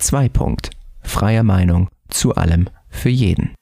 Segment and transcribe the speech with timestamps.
[0.00, 0.30] 2.
[0.30, 0.70] Punkt.
[1.02, 3.54] Freie Meinung zu allem für jeden.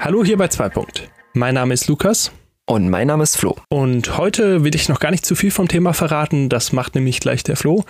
[0.00, 0.68] Hallo hier bei 2.
[0.68, 1.10] Punkt.
[1.34, 2.30] Mein Name ist Lukas.
[2.64, 3.56] Und mein Name ist Flo.
[3.70, 7.18] Und heute will ich noch gar nicht zu viel vom Thema verraten, das macht nämlich
[7.18, 7.84] gleich der Flo.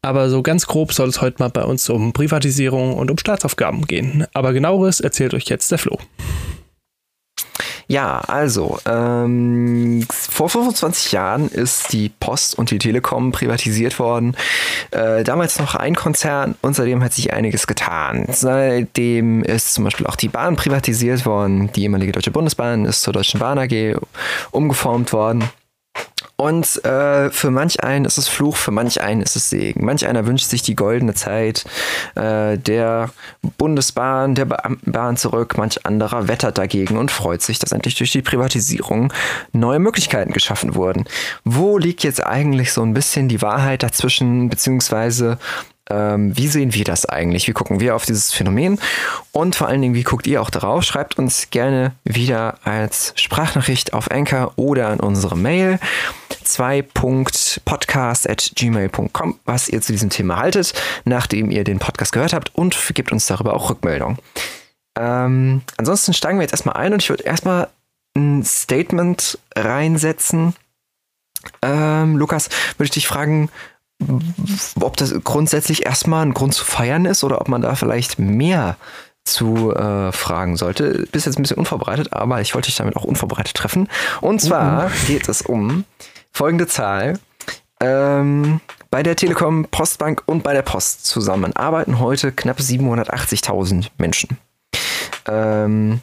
[0.00, 3.84] Aber so ganz grob soll es heute mal bei uns um Privatisierung und um Staatsaufgaben
[3.84, 4.24] gehen.
[4.32, 5.98] Aber genaueres erzählt euch jetzt der Flo.
[7.88, 14.36] Ja, also, ähm, vor 25 Jahren ist die Post und die Telekom privatisiert worden.
[14.90, 18.26] Äh, damals noch ein Konzern und seitdem hat sich einiges getan.
[18.30, 21.70] Seitdem ist zum Beispiel auch die Bahn privatisiert worden.
[21.72, 23.96] Die ehemalige Deutsche Bundesbahn ist zur Deutschen Bahn AG
[24.50, 25.44] umgeformt worden.
[26.42, 29.84] Und äh, für manch einen ist es Fluch, für manch einen ist es Segen.
[29.84, 31.64] Manch einer wünscht sich die goldene Zeit
[32.16, 33.10] äh, der
[33.58, 38.22] Bundesbahn, der Beamtenbahn zurück, manch anderer wettert dagegen und freut sich, dass endlich durch die
[38.22, 39.12] Privatisierung
[39.52, 41.04] neue Möglichkeiten geschaffen wurden.
[41.44, 45.38] Wo liegt jetzt eigentlich so ein bisschen die Wahrheit dazwischen, beziehungsweise
[45.92, 47.46] ähm, wie sehen wir das eigentlich?
[47.48, 48.78] Wie gucken wir auf dieses Phänomen?
[49.30, 50.84] Und vor allen Dingen, wie guckt ihr auch darauf?
[50.84, 55.78] Schreibt uns gerne wieder als Sprachnachricht auf Anchor oder an unsere Mail
[56.44, 60.72] 2.podcast.gmail.com, was ihr zu diesem Thema haltet,
[61.04, 64.16] nachdem ihr den Podcast gehört habt und gebt uns darüber auch Rückmeldung.
[64.98, 67.68] Ähm, ansonsten steigen wir jetzt erstmal ein und ich würde erstmal
[68.16, 70.54] ein Statement reinsetzen.
[71.60, 73.50] Ähm, Lukas, würde ich dich fragen,
[74.80, 78.76] ob das grundsätzlich erstmal ein Grund zu feiern ist oder ob man da vielleicht mehr
[79.24, 81.06] zu äh, fragen sollte.
[81.12, 83.88] Bist jetzt ein bisschen unvorbereitet, aber ich wollte dich damit auch unvorbereitet treffen.
[84.20, 84.90] Und zwar uh.
[85.06, 85.84] geht es um
[86.32, 87.18] folgende Zahl.
[87.80, 94.38] Ähm, bei der Telekom, Postbank und bei der Post zusammen arbeiten heute knapp 780.000 Menschen.
[95.26, 96.00] Ähm,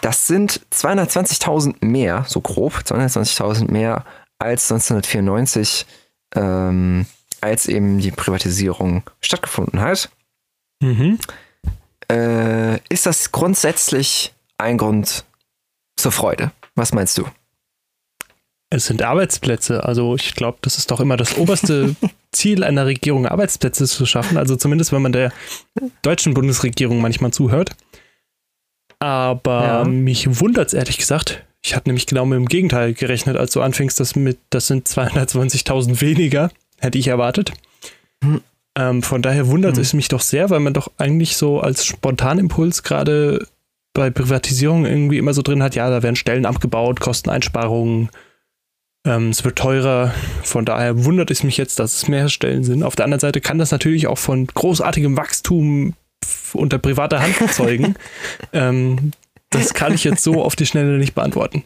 [0.00, 4.04] das sind 220.000 mehr, so grob, 220.000 mehr
[4.38, 5.86] als 1994
[6.34, 7.06] ähm,
[7.40, 10.10] als eben die Privatisierung stattgefunden hat,
[10.80, 11.18] mhm.
[12.10, 15.24] äh, ist das grundsätzlich ein Grund
[15.96, 16.52] zur Freude.
[16.74, 17.26] Was meinst du?
[18.70, 19.84] Es sind Arbeitsplätze.
[19.84, 21.94] Also ich glaube, das ist doch immer das oberste
[22.32, 24.38] Ziel einer Regierung, Arbeitsplätze zu schaffen.
[24.38, 25.32] Also zumindest, wenn man der
[26.00, 27.72] deutschen Bundesregierung manchmal zuhört.
[29.02, 29.84] Aber ja.
[29.84, 33.60] mich wundert es ehrlich gesagt, ich hatte nämlich genau mit dem Gegenteil gerechnet, als du
[33.60, 37.52] anfingst, das mit, das sind 220.000 weniger, hätte ich erwartet.
[38.22, 38.42] Hm.
[38.78, 39.82] Ähm, von daher wundert hm.
[39.82, 43.44] es mich doch sehr, weil man doch eigentlich so als Spontanimpuls gerade
[43.92, 48.08] bei Privatisierung irgendwie immer so drin hat, ja, da werden Stellen abgebaut, Kosteneinsparungen,
[49.04, 50.14] ähm, es wird teurer.
[50.44, 52.84] Von daher wundert es mich jetzt, dass es mehr Stellen sind.
[52.84, 55.94] Auf der anderen Seite kann das natürlich auch von großartigem Wachstum
[56.54, 57.94] unter privater Hand zeugen.
[58.52, 59.12] ähm,
[59.50, 61.64] das kann ich jetzt so auf die Schnelle nicht beantworten.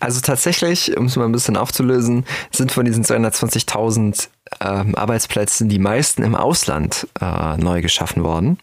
[0.00, 4.28] Also tatsächlich, um es mal ein bisschen aufzulösen, sind von diesen 220.000
[4.60, 8.58] ähm, Arbeitsplätzen die meisten im Ausland äh, neu geschaffen worden.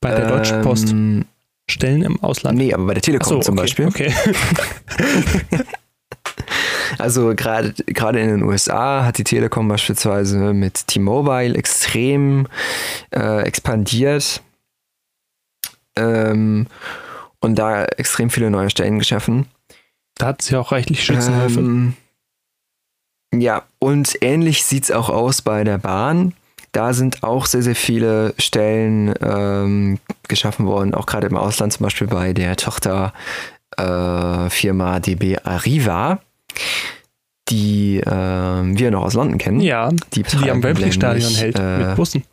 [0.00, 0.94] Bei der ähm, Deutschen Post.
[1.70, 2.58] Stellen im Ausland?
[2.58, 3.86] Nee, aber bei der Telekom so, zum okay, Beispiel.
[3.86, 4.12] Okay.
[7.02, 12.46] also gerade gerade in den USA hat die Telekom beispielsweise mit T-Mobile extrem
[13.10, 14.40] äh, expandiert
[15.96, 16.68] ähm,
[17.40, 19.46] und da extrem viele neue Stellen geschaffen.
[20.16, 21.58] Da hat sie auch reichlich Schützenhilfe.
[21.58, 21.94] Ähm,
[23.34, 26.34] ja, und ähnlich sieht es auch aus bei der Bahn.
[26.70, 29.98] Da sind auch sehr, sehr viele Stellen ähm,
[30.28, 36.20] geschaffen worden, auch gerade im Ausland, zum Beispiel bei der Tochterfirma äh, DB Arriva,
[37.48, 39.60] die äh, wir noch aus London kennen.
[39.60, 42.24] Ja, die, die am Wembley-Stadion hält äh, mit Bussen.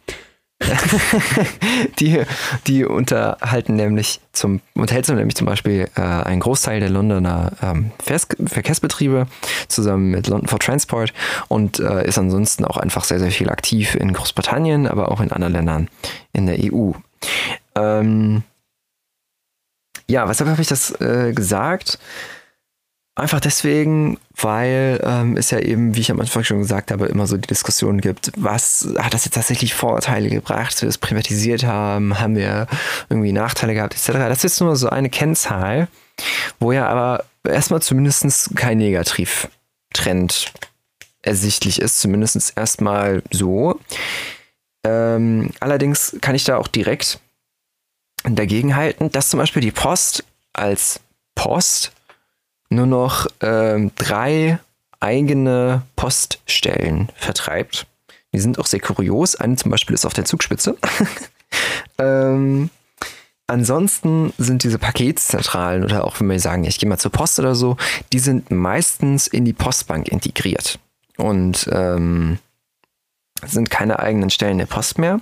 [1.99, 2.21] die,
[2.67, 9.27] die unterhalten nämlich zum, unterhältst nämlich zum Beispiel äh, einen Großteil der Londoner ähm, Verkehrsbetriebe
[9.69, 11.13] zusammen mit London for Transport
[11.47, 15.31] und äh, ist ansonsten auch einfach sehr, sehr viel aktiv in Großbritannien, aber auch in
[15.31, 15.89] anderen Ländern
[16.33, 16.91] in der EU.
[17.75, 18.43] Ähm,
[20.09, 21.99] ja, weshalb habe ich das äh, gesagt?
[23.19, 27.27] Einfach deswegen, weil ähm, es ja eben, wie ich am Anfang schon gesagt habe, immer
[27.27, 31.63] so die Diskussion gibt, was hat das jetzt tatsächlich Vorteile gebracht, dass wir das privatisiert
[31.63, 32.67] haben, haben wir
[33.09, 34.19] irgendwie Nachteile gehabt, etc.
[34.29, 35.89] Das ist nur so eine Kennzahl,
[36.59, 40.53] wo ja aber erstmal zumindest kein Negativtrend
[41.21, 43.79] ersichtlich ist, zumindest erstmal so.
[44.85, 47.19] Ähm, allerdings kann ich da auch direkt
[48.23, 50.23] dagegen halten, dass zum Beispiel die Post
[50.53, 51.01] als
[51.35, 51.91] Post
[52.69, 54.59] nur noch ähm, drei
[54.99, 57.87] eigene Poststellen vertreibt.
[58.33, 59.35] Die sind auch sehr kurios.
[59.35, 60.77] Eine zum Beispiel ist auf der Zugspitze.
[61.97, 62.69] ähm,
[63.47, 67.55] ansonsten sind diese Paketzentralen oder auch wenn wir sagen, ich gehe mal zur Post oder
[67.55, 67.77] so,
[68.13, 70.79] die sind meistens in die Postbank integriert.
[71.17, 72.39] Und ähm,
[73.45, 75.19] sind keine eigenen Stellen der Post mehr.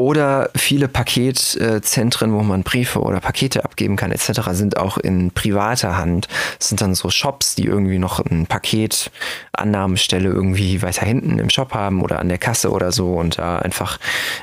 [0.00, 5.98] Oder viele Paketzentren, wo man Briefe oder Pakete abgeben kann, etc., sind auch in privater
[5.98, 6.26] Hand.
[6.58, 11.74] Das sind dann so Shops, die irgendwie noch eine Paketannahmestelle irgendwie weiter hinten im Shop
[11.74, 14.00] haben oder an der Kasse oder so und da einfach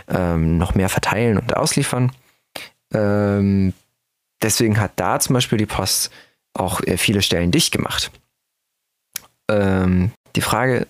[0.10, 2.12] ähm, noch mehr verteilen und ausliefern.
[2.94, 3.74] Ähm,
[4.44, 6.12] deswegen hat da zum Beispiel die Post
[6.54, 8.12] auch äh, viele Stellen dicht gemacht.
[9.50, 10.86] Ähm, die Frage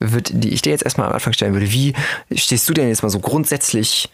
[0.00, 1.94] wird, die ich dir jetzt erstmal am Anfang stellen würde, wie
[2.34, 4.08] stehst du denn jetzt mal so grundsätzlich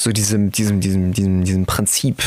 [0.00, 2.22] so diesem, diesem, diesem, diesem, diesem Prinzip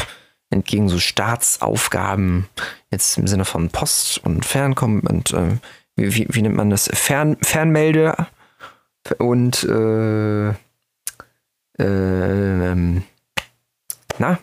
[0.50, 2.48] entgegen so Staatsaufgaben,
[2.92, 5.58] jetzt im Sinne von Post und Fernkommen und äh,
[5.96, 6.90] wie, wie, wie, nennt man das?
[6.94, 8.16] Fern, Fernmelde
[9.18, 10.50] und äh,
[11.80, 12.76] äh,
[14.20, 14.40] na,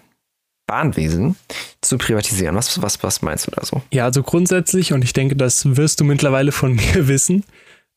[0.66, 1.36] Bahnwesen
[1.80, 2.56] zu privatisieren.
[2.56, 3.82] Was, was, was meinst du da so?
[3.92, 7.44] Ja, also grundsätzlich, und ich denke, das wirst du mittlerweile von mir wissen,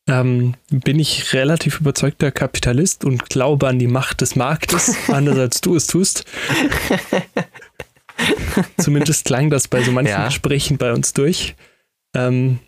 [0.08, 5.60] ähm, bin ich relativ überzeugter Kapitalist und glaube an die Macht des Marktes, anders als
[5.60, 6.24] du es tust.
[8.78, 10.26] Zumindest klang das bei so manchen ja.
[10.26, 11.54] Gesprächen bei uns durch.
[12.16, 12.58] Ähm,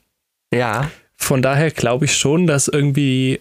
[0.55, 0.91] ja.
[1.17, 3.39] Von daher glaube ich schon, dass irgendwie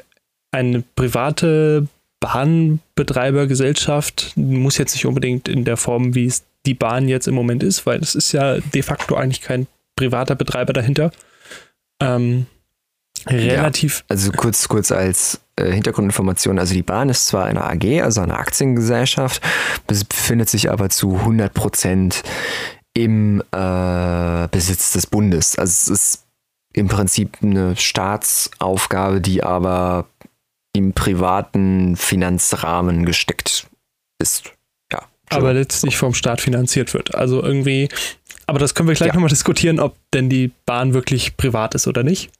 [0.52, 1.88] eine private
[2.20, 7.64] Bahnbetreibergesellschaft muss jetzt nicht unbedingt in der Form, wie es die Bahn jetzt im Moment
[7.64, 11.12] ist, weil es ist ja de facto eigentlich kein privater Betreiber dahinter.
[12.02, 12.48] Ähm,
[13.28, 14.00] relativ.
[14.00, 18.22] Ja, also kurz, kurz als äh, Hintergrundinformation, also die Bahn ist zwar eine AG, also
[18.22, 19.42] eine Aktiengesellschaft,
[19.88, 22.24] befindet sich aber zu 100 Prozent
[22.94, 25.58] im äh, Besitz des Bundes.
[25.58, 26.26] Also es ist
[26.74, 30.06] im Prinzip eine Staatsaufgabe, die aber
[30.74, 33.68] im privaten Finanzrahmen gesteckt
[34.22, 34.54] ist.
[34.92, 35.02] Ja.
[35.30, 37.16] Aber letztlich vom Staat finanziert wird.
[37.16, 37.90] Also irgendwie,
[38.48, 39.14] aber das können wir gleich ja.
[39.14, 42.32] nochmal diskutieren, ob denn die Bahn wirklich privat ist oder nicht.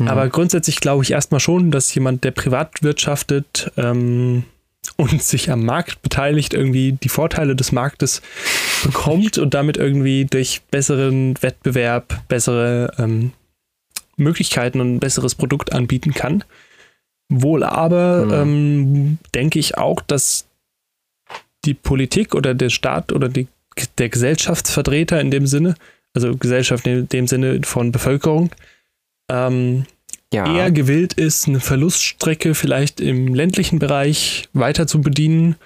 [0.00, 0.08] Mhm.
[0.08, 4.44] Aber grundsätzlich glaube ich erstmal schon, dass jemand, der privat wirtschaftet ähm,
[4.96, 8.22] und sich am Markt beteiligt, irgendwie die Vorteile des Marktes
[8.82, 13.32] bekommt und damit irgendwie durch besseren Wettbewerb bessere ähm,
[14.16, 16.44] Möglichkeiten und ein besseres Produkt anbieten kann.
[17.28, 18.32] Wohl aber mhm.
[18.32, 20.46] ähm, denke ich auch, dass
[21.64, 23.46] die Politik oder der Staat oder die,
[23.98, 25.74] der Gesellschaftsvertreter in dem Sinne,
[26.14, 28.50] also Gesellschaft in dem Sinne von Bevölkerung,
[29.30, 29.84] ähm,
[30.32, 30.54] ja.
[30.54, 35.56] eher gewillt ist, eine Verluststrecke vielleicht im ländlichen Bereich weiter zu bedienen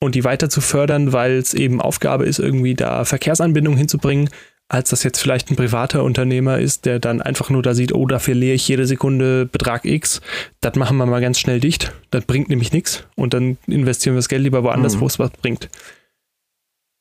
[0.00, 4.30] und die weiter zu fördern, weil es eben Aufgabe ist, irgendwie da Verkehrsanbindung hinzubringen,
[4.68, 8.06] als das jetzt vielleicht ein privater Unternehmer ist, der dann einfach nur da sieht, oh,
[8.06, 10.20] da verliere ich jede Sekunde Betrag X,
[10.60, 14.18] das machen wir mal ganz schnell dicht, das bringt nämlich nichts und dann investieren wir
[14.18, 15.00] das Geld lieber woanders, mhm.
[15.00, 15.68] wo es was bringt.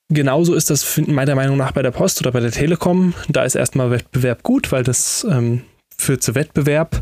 [0.10, 3.14] Genauso ist das meiner Meinung nach bei der Post oder bei der Telekom.
[3.30, 5.64] Da ist erstmal Wettbewerb gut, weil das ähm,
[6.04, 7.00] führt zu Wettbewerb.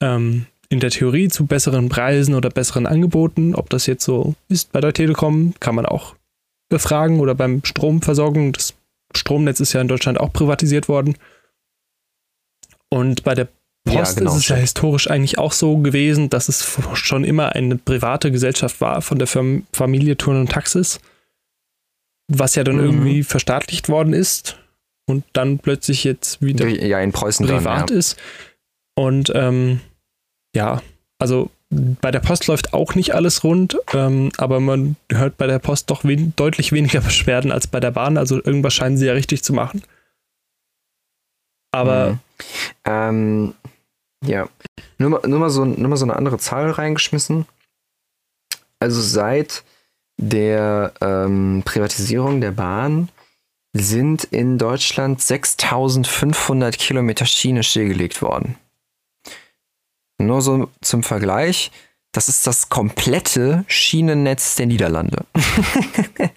[0.00, 3.54] Ähm, in der Theorie zu besseren Preisen oder besseren Angeboten.
[3.54, 6.14] Ob das jetzt so ist bei der Telekom, kann man auch
[6.68, 8.52] befragen oder beim Stromversorgung.
[8.52, 8.74] Das
[9.14, 11.16] Stromnetz ist ja in Deutschland auch privatisiert worden.
[12.90, 13.48] Und bei der
[13.84, 17.54] Post ja, genau, ist es ja historisch eigentlich auch so gewesen, dass es schon immer
[17.54, 21.00] eine private Gesellschaft war von der Familie Turn und Taxis,
[22.30, 22.84] was ja dann mhm.
[22.84, 24.58] irgendwie verstaatlicht worden ist
[25.08, 27.98] und dann plötzlich jetzt wieder ja, in Preußen privat dann, ja.
[27.98, 28.16] ist.
[28.94, 29.80] Und ähm,
[30.54, 30.82] ja,
[31.18, 35.58] also bei der Post läuft auch nicht alles rund, ähm, aber man hört bei der
[35.58, 38.16] Post doch wen deutlich weniger Beschwerden als bei der Bahn.
[38.16, 39.82] Also irgendwas scheinen sie ja richtig zu machen.
[41.72, 42.12] Aber.
[42.12, 42.18] Mhm.
[42.84, 43.54] Ähm,
[44.24, 44.48] ja,
[44.98, 47.46] nur mal, nur, mal so, nur mal so eine andere Zahl reingeschmissen.
[48.80, 49.64] Also seit
[50.20, 53.08] der ähm, Privatisierung der Bahn
[53.80, 58.56] sind in Deutschland 6500 Kilometer Schiene stillgelegt worden.
[60.20, 61.70] Nur so zum Vergleich,
[62.12, 65.24] das ist das komplette Schienennetz der Niederlande.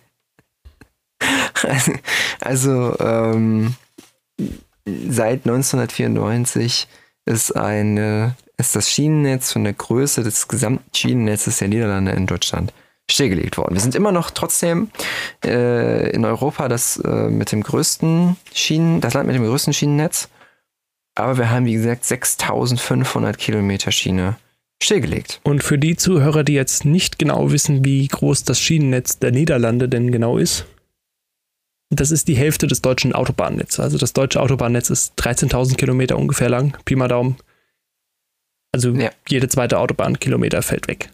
[2.41, 3.75] also ähm,
[4.86, 6.88] seit 1994
[7.25, 12.74] ist, eine, ist das Schienennetz von der Größe des gesamten Schienennetzes der Niederlande in Deutschland
[13.10, 13.74] stillgelegt worden.
[13.74, 14.89] Wir sind immer noch trotzdem
[15.46, 20.29] äh, in Europa das äh, mit dem größten Schienen, das Land mit dem größten Schienennetz.
[21.15, 24.38] Aber wir haben, wie gesagt, 6500 Kilometer Schiene
[24.81, 25.41] stillgelegt.
[25.43, 29.89] Und für die Zuhörer, die jetzt nicht genau wissen, wie groß das Schienennetz der Niederlande
[29.89, 30.65] denn genau ist,
[31.89, 33.81] das ist die Hälfte des deutschen Autobahnnetzes.
[33.81, 37.36] Also das deutsche Autobahnnetz ist 13.000 Kilometer ungefähr lang, Pi mal Daumen.
[38.72, 39.12] Also ja.
[39.27, 41.10] jede zweite Autobahnkilometer fällt weg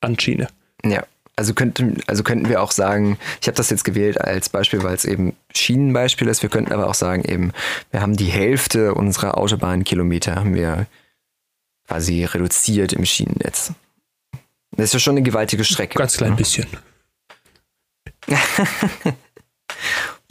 [0.00, 0.48] an Schiene.
[0.84, 1.04] Ja,
[1.36, 4.94] also könnten, also könnten wir auch sagen, ich habe das jetzt gewählt als Beispiel, weil
[4.94, 6.42] es eben Schienenbeispiel ist.
[6.42, 7.52] Wir könnten aber auch sagen, eben,
[7.90, 10.86] wir haben die Hälfte unserer Autobahnkilometer haben wir
[11.86, 13.72] quasi reduziert im Schienennetz.
[14.72, 15.98] Das ist ja schon eine gewaltige Strecke.
[15.98, 16.66] Ganz klein bisschen.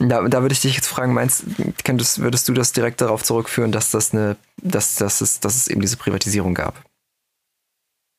[0.08, 1.44] Da, da würde ich dich jetzt fragen, meinst
[1.84, 5.68] könntest, würdest du das direkt darauf zurückführen, dass das eine, dass, dass, es, dass es
[5.68, 6.82] eben diese Privatisierung gab?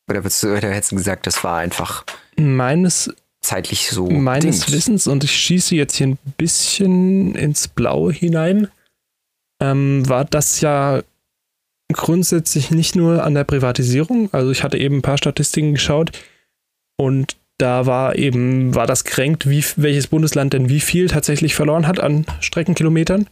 [0.10, 2.04] Oder, oder hättest du gesagt, das war einfach
[2.38, 4.72] Meines, zeitlich so meines bedingt?
[4.78, 8.68] Wissens, und ich schieße jetzt hier ein bisschen ins Blaue hinein,
[9.62, 11.02] ähm, war das ja
[11.92, 14.34] grundsätzlich nicht nur an der Privatisierung.
[14.34, 16.12] Also ich hatte eben ein paar Statistiken geschaut
[16.98, 21.88] und da war eben, war das kränkt, wie, welches Bundesland denn wie viel tatsächlich verloren
[21.88, 23.30] hat an Streckenkilometern.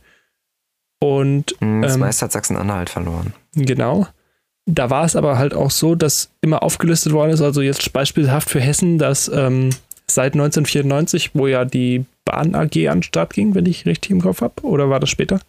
[1.03, 3.33] Und Hm, Das ähm, meiste hat Sachsen-Anhalt verloren.
[3.55, 4.07] Genau.
[4.73, 8.49] Da war es aber halt auch so, dass immer aufgelistet worden ist, also jetzt beispielhaft
[8.49, 9.71] für Hessen, dass ähm,
[10.07, 14.21] seit 1994, wo ja die Bahn AG an den Start ging, wenn ich richtig im
[14.21, 15.41] Kopf habe, oder war das später?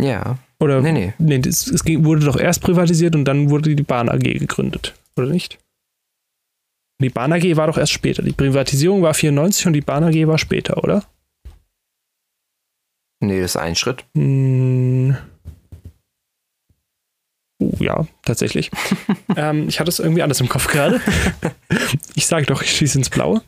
[0.00, 0.38] Ja.
[0.58, 1.12] Oder Nee, nee.
[1.18, 4.94] nee das, es ging, wurde doch erst privatisiert und dann wurde die Bahn AG gegründet,
[5.16, 5.58] oder nicht?
[7.00, 8.22] Die Bahn AG war doch erst später.
[8.22, 11.04] Die Privatisierung war 94 und die Bahn AG war später, oder?
[13.20, 14.04] Nee, das ist ein Schritt.
[14.16, 15.16] Hm.
[17.78, 18.70] Ja, tatsächlich.
[19.36, 21.00] ähm, ich hatte es irgendwie anders im Kopf gerade.
[22.14, 23.42] ich sage doch, ich schieße ins Blaue.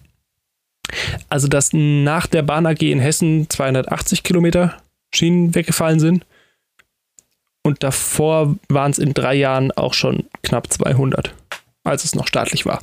[1.29, 4.77] Also, dass nach der Bahn AG in Hessen 280 Kilometer
[5.15, 6.27] Schienen weggefallen sind.
[7.63, 11.33] Und davor waren es in drei Jahren auch schon knapp 200,
[11.85, 12.83] als es noch staatlich war.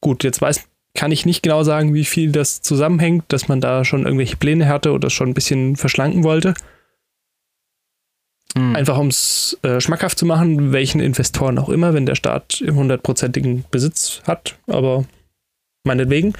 [0.00, 3.84] Gut, jetzt weiß, kann ich nicht genau sagen, wie viel das zusammenhängt, dass man da
[3.84, 6.54] schon irgendwelche Pläne hatte oder schon ein bisschen verschlanken wollte.
[8.56, 8.76] Hm.
[8.76, 12.76] Einfach um es äh, schmackhaft zu machen, welchen Investoren auch immer, wenn der Staat im
[12.76, 15.04] hundertprozentigen Besitz hat, aber
[15.84, 16.34] meinetwegen.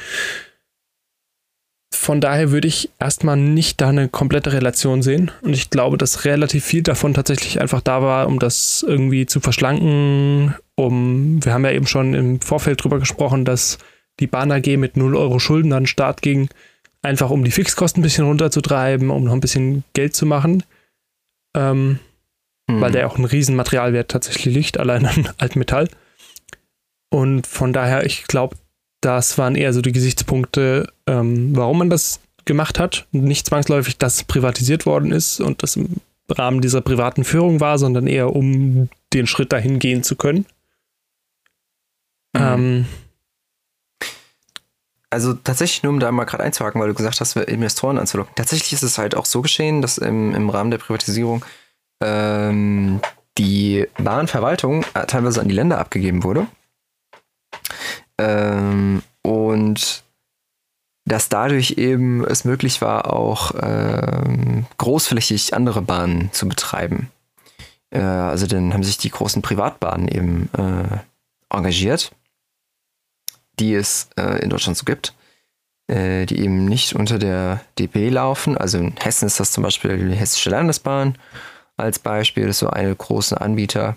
[1.92, 5.30] Von daher würde ich erstmal nicht da eine komplette Relation sehen.
[5.42, 9.40] Und ich glaube, dass relativ viel davon tatsächlich einfach da war, um das irgendwie zu
[9.40, 10.54] verschlanken.
[10.74, 13.78] Um, wir haben ja eben schon im Vorfeld drüber gesprochen, dass
[14.20, 16.48] die Bahn AG mit 0 Euro Schulden an den Start ging,
[17.00, 20.64] einfach um die Fixkosten ein bisschen runterzutreiben, um noch ein bisschen Geld zu machen.
[21.54, 21.98] Ähm,
[22.70, 22.80] Hm.
[22.80, 25.88] weil der auch einen riesen Materialwert tatsächlich liegt, allein an Altmetall.
[27.10, 28.56] Und von daher, ich glaube,
[29.02, 33.06] das waren eher so die Gesichtspunkte, ähm, warum man das gemacht hat.
[33.12, 35.96] Nicht zwangsläufig, dass es privatisiert worden ist und das im
[36.30, 40.46] Rahmen dieser privaten Führung war, sondern eher um den Schritt dahin gehen zu können.
[42.32, 42.40] Mhm.
[42.40, 42.86] Ähm,
[45.14, 48.34] Also tatsächlich, nur um da mal gerade einzuhaken, weil du gesagt hast, Investoren anzulocken.
[48.34, 51.44] Tatsächlich ist es halt auch so geschehen, dass im, im Rahmen der Privatisierung
[52.02, 53.00] ähm,
[53.38, 56.48] die Bahnverwaltung äh, teilweise an die Länder abgegeben wurde.
[58.18, 60.02] Ähm, und
[61.04, 67.10] dass dadurch eben es möglich war, auch ähm, großflächig andere Bahnen zu betreiben.
[67.90, 70.98] Äh, also dann haben sich die großen Privatbahnen eben äh,
[71.54, 72.10] engagiert
[73.58, 75.14] die es äh, in Deutschland so gibt,
[75.88, 78.56] äh, die eben nicht unter der DB laufen.
[78.56, 81.18] Also in Hessen ist das zum Beispiel die Hessische Landesbahn
[81.76, 83.96] als Beispiel, das ist so eine große Anbieter.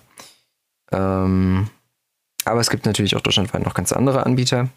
[0.92, 1.70] Ähm,
[2.46, 4.70] aber es gibt natürlich auch deutschlandweit noch ganz andere Anbieter.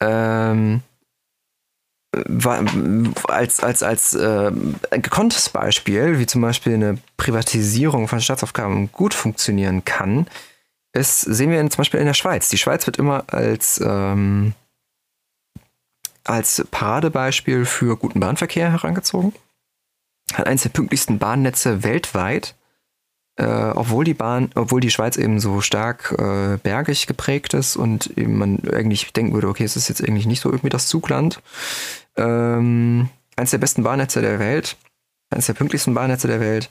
[0.00, 0.82] Ähm,
[3.28, 4.50] als als, als äh,
[4.90, 10.26] gekonntes Beispiel, wie zum Beispiel eine Privatisierung von Staatsaufgaben gut funktionieren kann,
[10.96, 12.48] ist, sehen wir in, zum Beispiel in der Schweiz.
[12.48, 14.54] Die Schweiz wird immer als, ähm,
[16.24, 19.32] als Paradebeispiel für guten Bahnverkehr herangezogen.
[20.32, 22.56] Hat eines der pünktlichsten Bahnnetze weltweit,
[23.36, 28.16] äh, obwohl die Bahn, obwohl die Schweiz eben so stark äh, bergig geprägt ist und
[28.18, 31.40] eben man eigentlich denken würde, okay, es ist jetzt eigentlich nicht so irgendwie das Zugland.
[32.16, 34.76] Ähm, eines der besten Bahnnetze der Welt,
[35.30, 36.70] eines der pünktlichsten Bahnnetze der Welt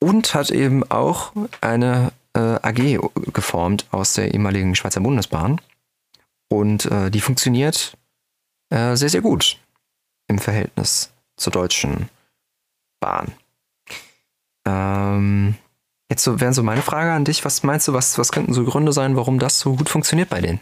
[0.00, 2.98] und hat eben auch eine AG
[3.32, 5.60] geformt aus der ehemaligen Schweizer Bundesbahn.
[6.48, 7.96] Und äh, die funktioniert
[8.70, 9.58] äh, sehr, sehr gut
[10.28, 12.08] im Verhältnis zur deutschen
[13.00, 13.32] Bahn.
[14.66, 15.54] Ähm,
[16.10, 17.44] jetzt so, wären so meine Frage an dich.
[17.44, 20.40] Was meinst du, was, was könnten so Gründe sein, warum das so gut funktioniert bei
[20.40, 20.60] denen?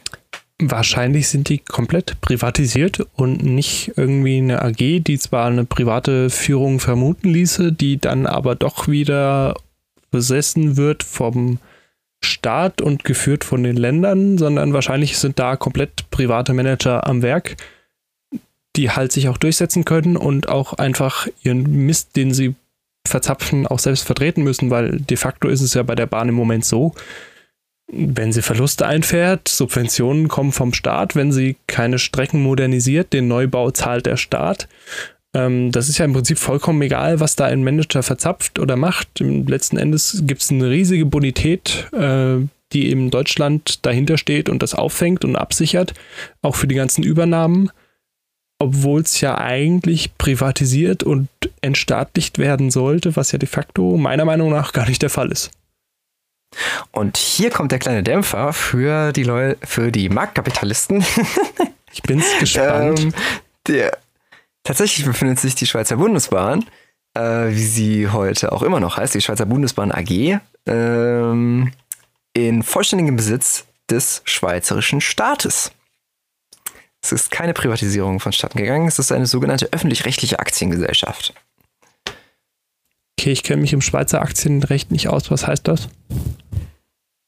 [0.58, 6.80] Wahrscheinlich sind die komplett privatisiert und nicht irgendwie eine AG, die zwar eine private Führung
[6.80, 9.54] vermuten ließe, die dann aber doch wieder
[10.16, 11.58] besessen wird vom
[12.24, 17.56] Staat und geführt von den Ländern, sondern wahrscheinlich sind da komplett private Manager am Werk,
[18.76, 22.54] die halt sich auch durchsetzen können und auch einfach ihren Mist, den sie
[23.06, 26.34] verzapfen, auch selbst vertreten müssen, weil de facto ist es ja bei der Bahn im
[26.34, 26.94] Moment so,
[27.88, 33.70] wenn sie Verluste einfährt, Subventionen kommen vom Staat, wenn sie keine Strecken modernisiert, den Neubau
[33.70, 34.68] zahlt der Staat.
[35.36, 39.20] Ähm, das ist ja im Prinzip vollkommen egal, was da ein Manager verzapft oder macht.
[39.20, 42.38] Im letzten Endes gibt es eine riesige Bonität, äh,
[42.72, 45.92] die in Deutschland dahinter steht und das auffängt und absichert,
[46.40, 47.70] auch für die ganzen Übernahmen,
[48.58, 51.28] obwohl es ja eigentlich privatisiert und
[51.60, 55.50] entstaatlicht werden sollte, was ja de facto meiner Meinung nach gar nicht der Fall ist.
[56.92, 61.04] Und hier kommt der kleine Dämpfer für die Leute, für die Marktkapitalisten.
[61.92, 63.00] ich bin's gespannt.
[63.00, 63.14] ähm,
[63.66, 63.98] der,
[64.66, 66.64] tatsächlich befindet sich die Schweizer Bundesbahn,
[67.14, 71.72] äh, wie sie heute auch immer noch heißt, die Schweizer Bundesbahn AG, ähm,
[72.34, 75.72] in vollständigem Besitz des schweizerischen Staates.
[77.02, 81.34] Es ist keine Privatisierung vonstatten gegangen, es ist eine sogenannte öffentlich-rechtliche Aktiengesellschaft.
[83.18, 85.30] Okay, ich kenne mich im Schweizer Aktienrecht nicht aus.
[85.30, 85.88] Was heißt das?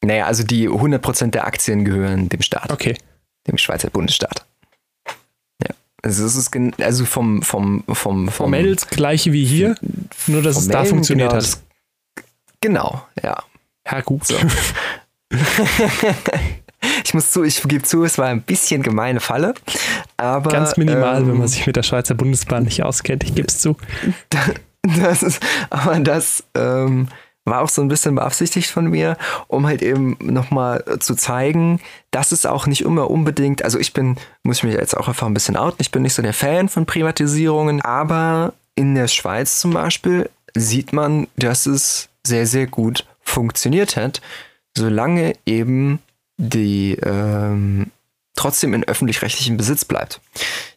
[0.04, 2.72] Naja, also die 100% der Aktien gehören dem Staat.
[2.72, 2.96] Okay.
[3.46, 4.44] Dem Schweizer Bundesstaat.
[6.08, 6.50] Also es ist
[6.80, 9.74] also vom, vom, vom, vom Formell das gleiche wie hier,
[10.26, 11.58] nur dass es da funktioniert genau, hat.
[12.62, 13.42] Genau, ja.
[13.84, 14.26] Ja, gut.
[14.26, 14.34] So.
[17.04, 19.52] ich muss zu, ich gebe zu, es war ein bisschen gemeine Falle.
[20.16, 23.48] Aber, Ganz minimal, ähm, wenn man sich mit der Schweizer Bundesbahn nicht auskennt, ich gebe
[23.48, 23.76] es zu.
[24.82, 27.08] Das ist, aber das ähm,
[27.50, 32.32] war auch so ein bisschen beabsichtigt von mir, um halt eben nochmal zu zeigen, dass
[32.32, 35.34] es auch nicht immer unbedingt, also ich bin, muss ich mich jetzt auch einfach ein
[35.34, 39.72] bisschen outen, ich bin nicht so der Fan von Privatisierungen, aber in der Schweiz zum
[39.72, 44.20] Beispiel sieht man, dass es sehr, sehr gut funktioniert hat,
[44.76, 46.00] solange eben
[46.36, 47.90] die ähm,
[48.36, 50.20] trotzdem in öffentlich-rechtlichem Besitz bleibt.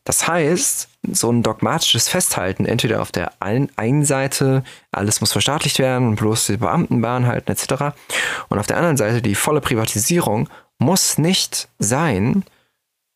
[0.04, 6.10] Das heißt, so ein dogmatisches Festhalten, entweder auf der einen Seite, alles muss verstaatlicht werden
[6.10, 7.96] und bloß die Beamten Bahn halten etc.
[8.50, 12.44] Und auf der anderen Seite die volle Privatisierung muss nicht sein,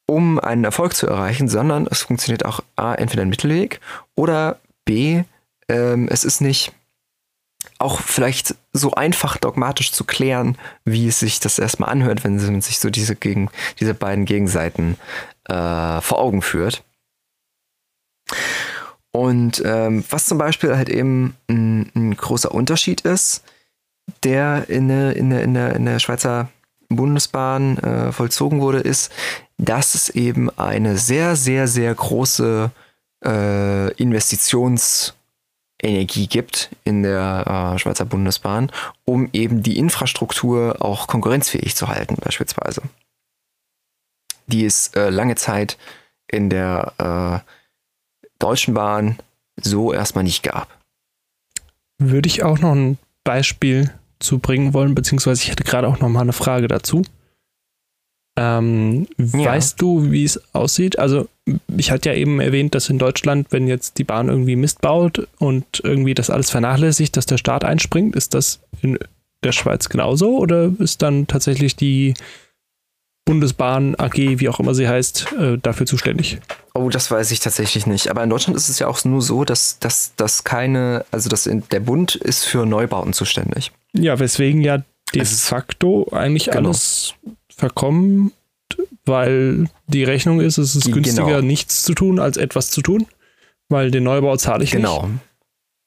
[0.07, 3.79] um einen Erfolg zu erreichen, sondern es funktioniert auch A, entweder ein Mittelweg
[4.15, 5.23] oder B,
[5.67, 6.71] ähm, es ist nicht
[7.79, 12.61] auch vielleicht so einfach dogmatisch zu klären, wie es sich das erstmal anhört, wenn man
[12.61, 13.49] sich so diese, gegen,
[13.79, 14.97] diese beiden Gegenseiten
[15.45, 16.83] äh, vor Augen führt.
[19.11, 23.43] Und ähm, was zum Beispiel halt eben ein, ein, großer Unterschied ist,
[24.23, 26.49] der in der, in der, in der, in der Schweizer
[26.89, 29.11] Bundesbahn äh, vollzogen wurde, ist,
[29.57, 32.71] dass es eben eine sehr, sehr, sehr große
[33.23, 33.29] äh,
[33.93, 35.13] Investitions-
[35.81, 38.71] Energie gibt in der äh, Schweizer Bundesbahn,
[39.03, 42.81] um eben die Infrastruktur auch konkurrenzfähig zu halten, beispielsweise.
[44.47, 45.77] Die es äh, lange Zeit
[46.27, 46.93] in der
[47.45, 47.51] äh,
[48.39, 49.17] Deutschen Bahn
[49.61, 50.67] so erstmal nicht gab.
[51.97, 56.09] Würde ich auch noch ein Beispiel zu bringen wollen, beziehungsweise ich hätte gerade auch noch
[56.09, 57.03] mal eine Frage dazu.
[58.37, 59.45] Ähm, ja.
[59.45, 60.99] Weißt du, wie es aussieht?
[60.99, 61.27] Also,
[61.77, 65.27] ich hatte ja eben erwähnt, dass in Deutschland, wenn jetzt die Bahn irgendwie Mist baut
[65.39, 68.15] und irgendwie das alles vernachlässigt, dass der Staat einspringt.
[68.15, 68.99] Ist das in
[69.43, 72.13] der Schweiz genauso oder ist dann tatsächlich die
[73.25, 76.39] Bundesbahn AG, wie auch immer sie heißt, äh, dafür zuständig?
[76.75, 78.09] Oh, das weiß ich tatsächlich nicht.
[78.09, 81.47] Aber in Deutschland ist es ja auch nur so, dass, dass, dass keine, also dass
[81.47, 83.71] in, der Bund ist für Neubauten zuständig.
[83.93, 84.83] Ja, weswegen ja
[85.13, 86.57] de facto eigentlich genau.
[86.57, 87.15] alles
[87.49, 88.31] verkommen,
[89.05, 91.41] weil die Rechnung ist, es ist günstiger, genau.
[91.41, 93.07] nichts zu tun, als etwas zu tun,
[93.69, 95.07] weil den Neubau zahle ich genau.
[95.07, 95.19] nicht.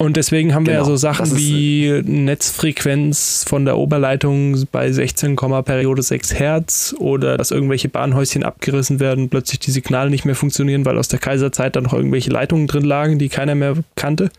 [0.00, 0.76] Und deswegen haben genau.
[0.76, 7.36] wir ja so Sachen wie Netzfrequenz von der Oberleitung bei 16, Periode 6 Hertz oder
[7.36, 11.74] dass irgendwelche Bahnhäuschen abgerissen werden, plötzlich die Signale nicht mehr funktionieren, weil aus der Kaiserzeit
[11.74, 14.30] da noch irgendwelche Leitungen drin lagen, die keiner mehr kannte.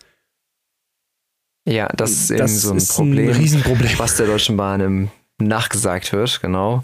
[1.65, 4.00] Ja, das ist eben das so ein Problem, ein Riesenproblem.
[4.00, 5.10] was der Deutschen Bahn im
[5.41, 6.84] nachgesagt wird, genau.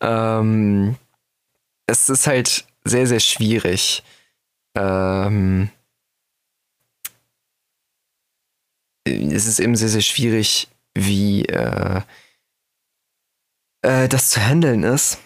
[0.00, 0.96] Ähm,
[1.86, 4.02] es ist halt sehr, sehr schwierig.
[4.76, 5.70] Ähm,
[9.04, 12.00] es ist eben sehr, sehr schwierig, wie äh,
[13.82, 15.18] äh, das zu handeln ist.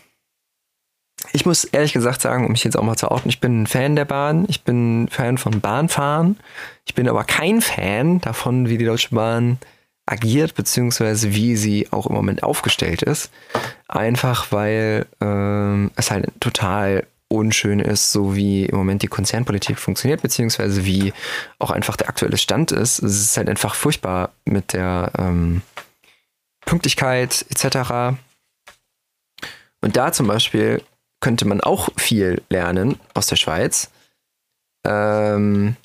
[1.32, 3.66] Ich muss ehrlich gesagt sagen, um mich jetzt auch mal zu outen, ich bin ein
[3.66, 6.38] Fan der Bahn, ich bin Fan von Bahnfahren,
[6.84, 9.58] ich bin aber kein Fan davon, wie die Deutsche Bahn
[10.06, 13.30] agiert, beziehungsweise wie sie auch im Moment aufgestellt ist.
[13.88, 20.22] Einfach weil ähm, es halt total unschön ist, so wie im Moment die Konzernpolitik funktioniert,
[20.22, 21.12] beziehungsweise wie
[21.58, 23.00] auch einfach der aktuelle Stand ist.
[23.00, 25.62] Es ist halt einfach furchtbar mit der ähm,
[26.64, 28.18] Pünktlichkeit etc.
[29.80, 30.82] Und da zum Beispiel
[31.20, 33.90] könnte man auch viel lernen aus der Schweiz,
[34.86, 35.76] ähm,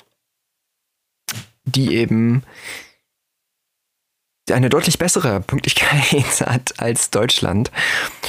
[1.64, 2.44] die eben
[4.50, 7.70] eine deutlich bessere Pünktlichkeit hat als Deutschland.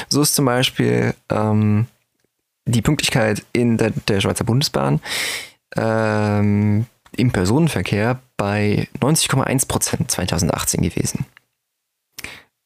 [0.09, 1.87] So ist zum Beispiel ähm,
[2.65, 5.01] die Pünktlichkeit in der, der Schweizer Bundesbahn
[5.75, 11.25] ähm, im Personenverkehr bei 90,1 Prozent 2018 gewesen.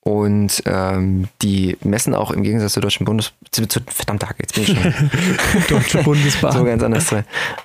[0.08, 3.34] Und ähm, die messen auch im Gegensatz zur Deutschen Bundes...
[3.52, 5.12] Verdammt, jetzt bin ich schon...
[5.70, 6.54] Deutsche Bundesbahn.
[6.54, 7.14] so ganz anders.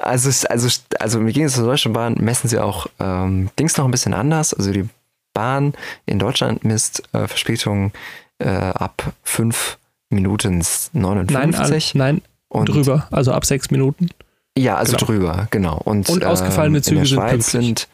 [0.00, 0.68] Also, also,
[0.98, 4.54] also im Gegensatz zur Deutschen Bahn messen sie auch ähm, Dings noch ein bisschen anders.
[4.54, 4.88] Also die
[5.34, 7.92] Bahn in Deutschland misst äh, Verspätungen
[8.38, 9.78] äh, ab 5
[10.12, 11.94] Minuten 59.
[11.94, 14.10] Nein, nein und drüber, also ab 6 Minuten.
[14.56, 15.06] Ja, also genau.
[15.06, 15.78] drüber, genau.
[15.78, 17.64] Und, und ausgefallene ähm, Züge in der sind Schweiz pünktlich.
[17.64, 17.88] sind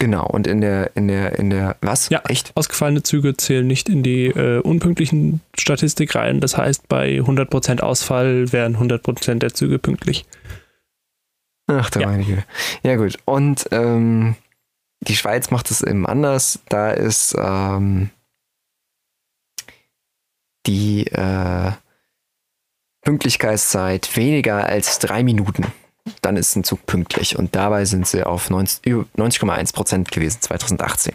[0.00, 2.08] Genau, und in der, in der, in der, was?
[2.08, 2.52] Ja, echt?
[2.56, 6.40] Ausgefallene Züge zählen nicht in die äh, unpünktlichen Statistik rein.
[6.40, 10.26] Das heißt, bei 100% Ausfall wären 100% der Züge pünktlich.
[11.68, 12.08] Ach, da Ja.
[12.08, 12.44] meine Güte.
[12.82, 13.18] Ja, gut.
[13.24, 14.34] Und ähm,
[15.00, 16.58] die Schweiz macht es eben anders.
[16.68, 18.10] Da ist ähm,
[20.66, 21.72] die äh,
[23.02, 25.66] Pünktlichkeitszeit weniger als drei Minuten.
[26.22, 27.38] Dann ist ein Zug pünktlich.
[27.38, 31.14] Und dabei sind sie auf 90 über 90,1 Prozent gewesen 2018.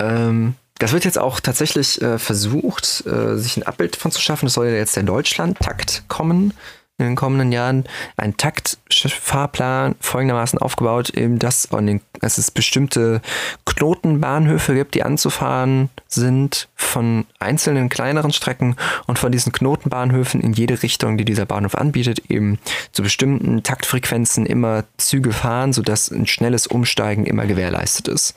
[0.00, 4.46] Ähm, das wird jetzt auch tatsächlich äh, versucht, äh, sich ein Abbild von zu schaffen.
[4.46, 6.54] Es soll ja jetzt der Deutschland-Takt kommen
[6.98, 7.84] in den kommenden Jahren.
[8.16, 13.20] Ein Taktfahrplan folgendermaßen aufgebaut, eben dass, den, dass es bestimmte
[13.64, 18.76] Knotenbahnhöfe gibt, die anzufahren sind von einzelnen kleineren Strecken
[19.06, 22.58] und von diesen Knotenbahnhöfen in jede Richtung, die dieser Bahnhof anbietet, eben
[22.92, 28.34] zu bestimmten Taktfrequenzen immer Züge fahren, sodass ein schnelles Umsteigen immer gewährleistet ist.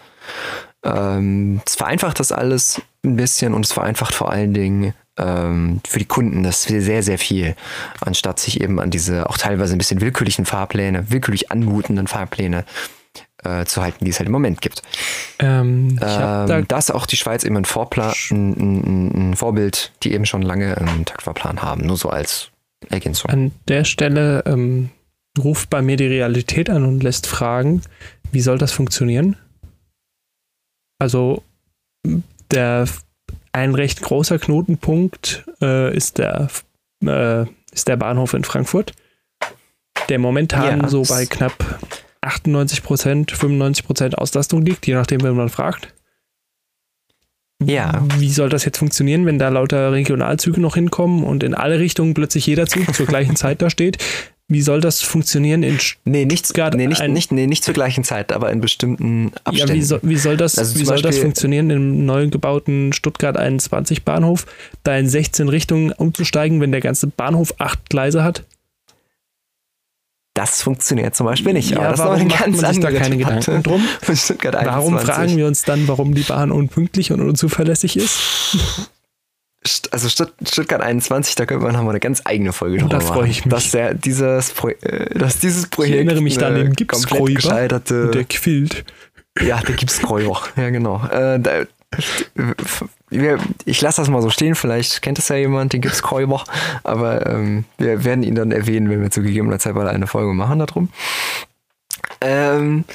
[0.84, 6.00] Ähm, es vereinfacht das alles ein bisschen und es vereinfacht vor allen Dingen ähm, für
[6.00, 7.56] die Kunden das sehr, sehr viel,
[8.02, 12.66] anstatt sich eben an diese auch teilweise ein bisschen willkürlichen Fahrpläne, willkürlich anmutenden Fahrpläne
[13.44, 14.82] äh, zu halten, die es halt im Moment gibt.
[15.40, 20.14] Ähm, Ähm, da ist auch die Schweiz eben ein, Vorplan, ein, ein, ein Vorbild, die
[20.14, 22.50] eben schon lange einen Taktfahrplan haben, nur so als
[22.90, 23.32] Ergänzung.
[23.32, 24.90] An der Stelle ähm,
[25.38, 27.82] ruft bei mir die Realität an und lässt fragen,
[28.32, 29.38] wie soll das funktionieren?
[31.00, 31.44] Also
[32.52, 32.88] der
[33.56, 36.50] ein recht großer Knotenpunkt äh, ist der
[37.06, 38.92] äh, ist der Bahnhof in Frankfurt,
[40.10, 41.80] der momentan Ja, so bei knapp
[42.22, 45.94] 98 Prozent, 95 Prozent Auslastung liegt, je nachdem, wenn man fragt.
[47.64, 48.04] Ja.
[48.18, 52.14] Wie soll das jetzt funktionieren, wenn da lauter Regionalzüge noch hinkommen und in alle Richtungen
[52.14, 53.98] plötzlich jeder Zug zur gleichen Zeit da steht?
[54.48, 57.74] Wie soll das funktionieren in Nee, nicht, Stuttgart nee, nicht, ein- nicht, nee, nicht zur
[57.74, 59.74] gleichen Zeit, aber in bestimmten ja, Abständen.
[59.74, 64.04] wie, soll, wie soll das, Also wie soll das funktionieren im neu gebauten Stuttgart 21
[64.04, 64.46] Bahnhof,
[64.84, 68.44] da in 16 Richtungen umzusteigen, wenn der ganze Bahnhof acht Gleise hat?
[70.36, 71.76] Das funktioniert zum Beispiel nicht.
[71.76, 73.82] aber das warum ist eine ganz man sich da keine Debatte Gedanken drum?
[74.06, 75.00] Warum 21.
[75.16, 78.20] fragen wir uns dann, warum die Bahn unpünktlich und unzuverlässig ist?
[79.92, 83.00] Also Stutt Stuttgart 21, da könnte man haben wir eine ganz eigene Folge Oh, da
[83.00, 83.32] drüber freue machen.
[83.32, 83.54] ich mich.
[83.54, 88.12] Dass, der, dieses, Pro äh, dass dieses Projekt erinnere mich da an den gescheiterte...
[88.12, 88.86] Der quillt.
[89.42, 90.42] Ja, der Gipsräuber.
[90.56, 91.06] Ja, genau.
[91.08, 91.66] Äh, da,
[93.66, 96.44] ich lasse das mal so stehen, vielleicht kennt es ja jemand, den Gipsräuber,
[96.84, 100.34] aber ähm, wir werden ihn dann erwähnen, wenn wir zu gegebener Zeit mal eine Folge
[100.34, 100.90] machen darum.
[102.22, 102.86] Ähm,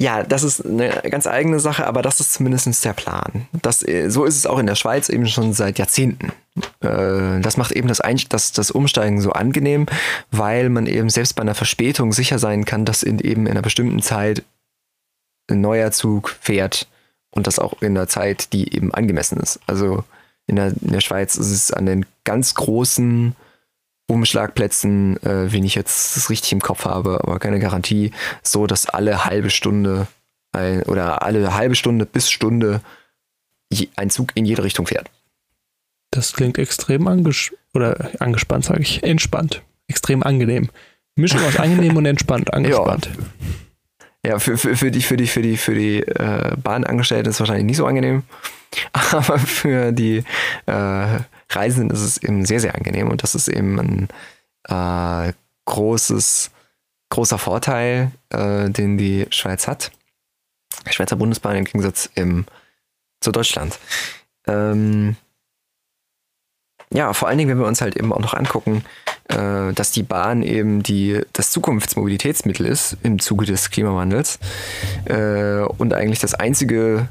[0.00, 3.48] ja, das ist eine ganz eigene Sache, aber das ist zumindest der Plan.
[3.62, 6.32] Das, äh, so ist es auch in der Schweiz eben schon seit Jahrzehnten.
[6.80, 9.86] Äh, das macht eben das, das, das Umsteigen so angenehm,
[10.30, 13.62] weil man eben selbst bei einer Verspätung sicher sein kann, dass in eben in einer
[13.62, 14.44] bestimmten Zeit
[15.50, 16.86] ein neuer Zug fährt
[17.32, 19.58] und das auch in einer Zeit, die eben angemessen ist.
[19.66, 20.04] Also
[20.46, 23.34] in der, in der Schweiz ist es an den ganz großen
[24.08, 28.10] Umschlagplätzen, äh, wenn ich jetzt das richtig im Kopf habe, aber keine Garantie,
[28.42, 30.08] so dass alle halbe Stunde
[30.52, 32.80] ein, oder alle halbe Stunde bis Stunde
[33.70, 35.10] je, ein Zug in jede Richtung fährt.
[36.10, 39.02] Das klingt extrem anges oder angespannt, sage ich.
[39.02, 39.62] Entspannt.
[39.88, 40.70] Extrem angenehm.
[41.14, 42.52] Mischung aus angenehm und entspannt.
[42.54, 43.10] Angespannt.
[44.24, 47.40] Ja, für, für, für die, für die, für die, für die äh, Bahnangestellten ist es
[47.40, 48.22] wahrscheinlich nicht so angenehm.
[48.92, 50.24] Aber für die
[50.66, 51.18] äh,
[51.50, 54.08] Reisenden ist es eben sehr, sehr angenehm und das ist eben ein
[54.68, 55.32] äh,
[55.64, 56.50] großes,
[57.10, 59.90] großer Vorteil, äh, den die Schweiz hat.
[60.90, 62.46] Schweizer Bundesbahn im Gegensatz im,
[63.20, 63.78] zu Deutschland.
[64.46, 65.16] Ähm,
[66.90, 68.84] ja, vor allen Dingen, wenn wir uns halt eben auch noch angucken,
[69.28, 74.38] äh, dass die Bahn eben die, das Zukunftsmobilitätsmittel ist im Zuge des Klimawandels
[75.04, 77.08] äh, und eigentlich das einzige,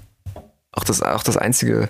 [0.72, 1.90] auch das, auch das einzige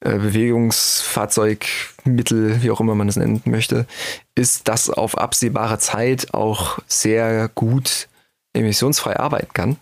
[0.00, 3.86] äh, Bewegungsfahrzeugmittel, wie auch immer man es nennen möchte,
[4.34, 8.08] ist, das auf absehbare Zeit auch sehr gut
[8.52, 9.76] emissionsfrei arbeiten kann.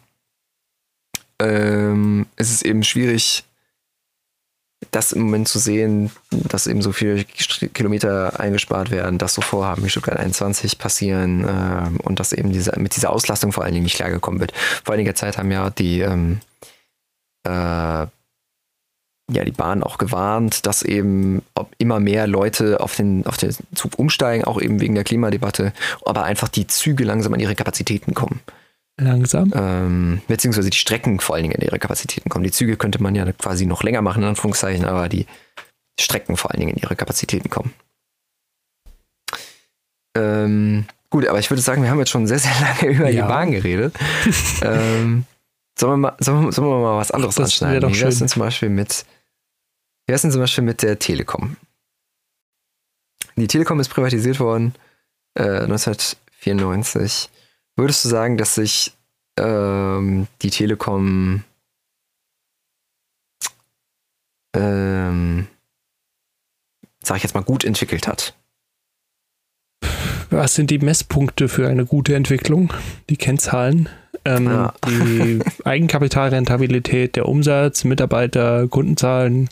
[1.39, 3.45] Ähm, es ist eben schwierig,
[4.91, 9.85] das im Moment zu sehen, dass eben so viele Kilometer eingespart werden, dass so Vorhaben
[9.85, 13.85] wie Stuttgart 21 passieren äh, und dass eben diese, mit dieser Auslastung vor allen Dingen
[13.85, 14.53] nicht klargekommen wird.
[14.85, 16.41] Vor einiger Zeit haben ja die, ähm,
[17.45, 18.07] äh,
[19.31, 21.43] ja, die Bahn auch gewarnt, dass eben
[21.79, 25.73] immer mehr Leute auf den, auf den Zug umsteigen, auch eben wegen der Klimadebatte,
[26.05, 28.41] aber einfach die Züge langsam an ihre Kapazitäten kommen.
[28.99, 29.53] Langsam.
[29.55, 32.45] Ähm, beziehungsweise die Strecken vor allen Dingen in ihre Kapazitäten kommen.
[32.45, 35.27] Die Züge könnte man ja quasi noch länger machen, in Anführungszeichen, aber die
[36.01, 37.75] Strecken vor allen Dingen in ihre Kapazitäten kommen.
[40.17, 43.23] Ähm, gut, aber ich würde sagen, wir haben jetzt schon sehr, sehr lange über ja.
[43.23, 43.95] die Bahn geredet.
[44.63, 45.25] ähm,
[45.79, 47.93] sollen, wir mal, sollen, wir, sollen wir mal was anderes Ach, anschneiden?
[47.93, 49.05] Wie wäre es denn zum Beispiel mit,
[50.07, 51.57] wie denn zum Beispiel mit der Telekom?
[53.37, 54.75] Die Telekom ist privatisiert worden
[55.35, 57.31] äh, 1994
[57.77, 58.95] Würdest du sagen, dass sich
[59.39, 61.45] ähm, die Telekom
[64.55, 65.47] ähm,
[67.07, 68.35] sag ich jetzt mal, gut entwickelt hat?
[70.31, 72.73] Was sind die Messpunkte für eine gute Entwicklung?
[73.09, 73.89] Die Kennzahlen?
[74.25, 74.75] Ähm, ja.
[74.87, 79.49] Die Eigenkapitalrentabilität, der Umsatz, Mitarbeiter, Kundenzahlen.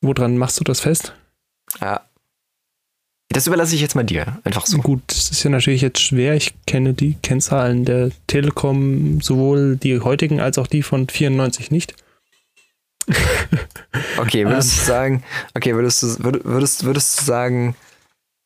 [0.00, 1.14] Woran machst du das fest?
[1.80, 2.02] Ja,
[3.36, 4.78] das überlasse ich jetzt mal dir, einfach so.
[4.78, 6.34] Gut, das ist ja natürlich jetzt schwer.
[6.36, 11.94] Ich kenne die Kennzahlen der Telekom, sowohl die heutigen als auch die von 94 nicht.
[14.16, 14.86] okay, würdest du ähm.
[14.86, 17.76] sagen, okay, würdest du, würdest, würdest du sagen,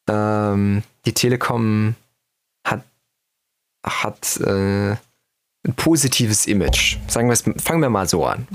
[0.08, 1.94] ähm, die Telekom
[2.66, 2.82] hat,
[3.86, 6.96] hat äh, ein positives Image.
[7.06, 8.48] Sagen wir es, fangen wir mal so an.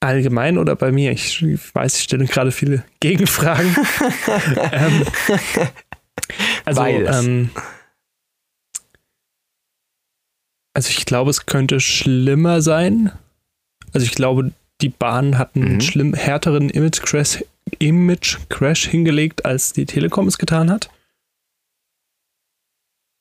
[0.00, 1.12] Allgemein oder bei mir?
[1.12, 3.76] Ich weiß, ich stelle gerade viele Gegenfragen.
[4.72, 5.06] ähm,
[6.64, 7.50] also, ähm,
[10.74, 13.12] also ich glaube, es könnte schlimmer sein.
[13.92, 15.80] Also ich glaube, die Bahn hat einen mhm.
[15.80, 17.44] schlimm härteren Image Crash,
[17.78, 20.90] Image Crash hingelegt, als die Telekom es getan hat.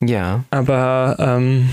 [0.02, 0.46] Ja.
[0.50, 1.70] Aber ähm,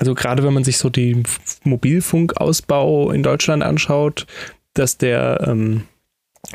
[0.00, 1.24] also gerade wenn man sich so den
[1.62, 4.26] Mobilfunkausbau in Deutschland anschaut,
[4.72, 5.82] dass der ähm,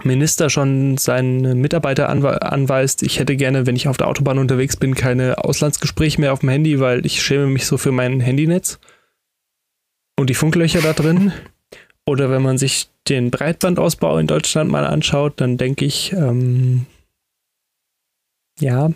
[0.03, 4.77] Minister schon seinen Mitarbeiter anwe anweist, ich hätte gerne, wenn ich auf der Autobahn unterwegs
[4.77, 8.79] bin, keine Auslandsgespräche mehr auf dem Handy, weil ich schäme mich so für mein Handynetz
[10.17, 11.31] und die Funklöcher da drin.
[12.08, 16.88] Oder wenn man sich den Breitbandausbau in Deutschland mal anschaut, dann denke ich, ähm,
[18.60, 18.89] ja,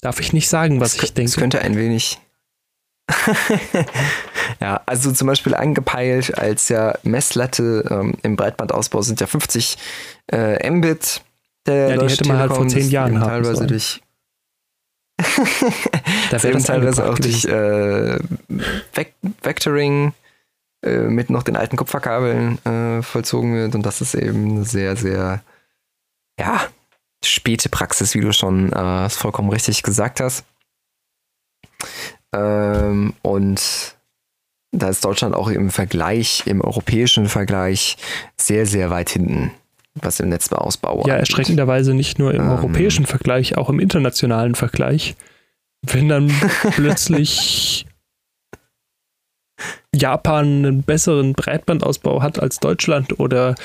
[0.00, 1.28] darf ich nicht sagen, was das ich denke.
[1.28, 2.18] Es könnte ein wenig
[4.60, 9.78] ja, also zum Beispiel angepeilt als ja Messlatte ähm, im Breitbandausbau sind ja 50
[10.32, 11.22] äh, Mbit.
[11.66, 13.68] Der ja, die hätte man halt vor zehn Jahren haben teilweise sollen.
[13.68, 14.00] durch
[16.30, 18.18] da wäre teilweise auch durch äh,
[19.42, 20.14] Vectoring
[20.82, 24.96] äh, mit noch den alten Kupferkabeln äh, vollzogen wird und das ist eben eine sehr,
[24.96, 25.42] sehr
[26.38, 26.60] ja,
[27.22, 30.44] späte Praxis, wie du schon äh, vollkommen richtig gesagt hast.
[32.34, 33.96] Ähm, und
[34.72, 37.96] da ist Deutschland auch im Vergleich, im europäischen Vergleich,
[38.36, 39.50] sehr, sehr weit hinten,
[39.94, 41.08] was den Netzausbau angeht.
[41.08, 45.16] Ja, erschreckenderweise nicht nur im ähm, europäischen Vergleich, auch im internationalen Vergleich.
[45.82, 46.32] Wenn dann
[46.70, 47.86] plötzlich
[49.94, 53.56] Japan einen besseren Breitbandausbau hat als Deutschland oder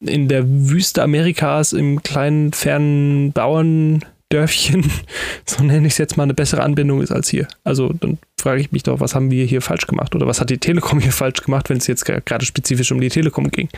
[0.00, 4.90] in der Wüste Amerikas im kleinen, fernen Bauern Dörfchen,
[5.46, 7.46] so nenne ich es jetzt mal, eine bessere Anbindung ist als hier.
[7.62, 10.50] Also dann frage ich mich doch, was haben wir hier falsch gemacht oder was hat
[10.50, 13.68] die Telekom hier falsch gemacht, wenn es jetzt gerade spezifisch um die Telekom ging.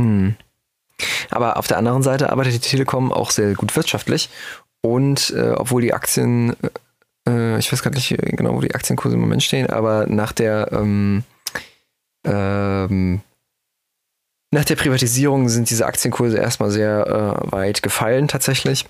[0.00, 0.36] Hm.
[1.30, 4.28] Aber auf der anderen Seite arbeitet die Telekom auch sehr gut wirtschaftlich
[4.82, 6.54] und äh, obwohl die Aktien,
[7.28, 10.68] äh, ich weiß gar nicht genau, wo die Aktienkurse im Moment stehen, aber nach der
[10.72, 11.24] ähm,
[12.24, 13.22] ähm,
[14.54, 18.86] nach der Privatisierung sind diese Aktienkurse erstmal sehr äh, weit gefallen tatsächlich.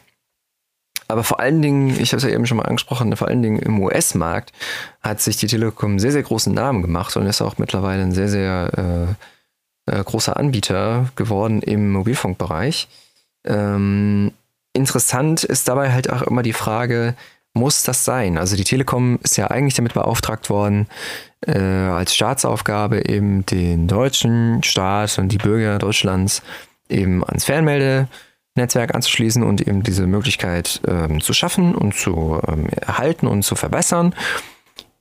[1.09, 3.59] Aber vor allen Dingen, ich habe es ja eben schon mal angesprochen, vor allen Dingen
[3.59, 4.53] im US-Markt
[5.00, 8.29] hat sich die Telekom sehr, sehr großen Namen gemacht und ist auch mittlerweile ein sehr,
[8.29, 9.16] sehr
[9.88, 12.88] äh, äh, großer Anbieter geworden im Mobilfunkbereich.
[13.46, 14.33] Ähm,
[14.72, 17.14] interessant ist dabei halt auch immer die Frage,
[17.55, 18.37] muss das sein?
[18.37, 20.88] Also die Telekom ist ja eigentlich damit beauftragt worden,
[21.46, 26.42] äh, als Staatsaufgabe eben den deutschen Staat und die Bürger Deutschlands
[26.88, 33.26] eben ans Fernmeldenetzwerk anzuschließen und eben diese Möglichkeit ähm, zu schaffen und zu ähm, erhalten
[33.26, 34.14] und zu verbessern.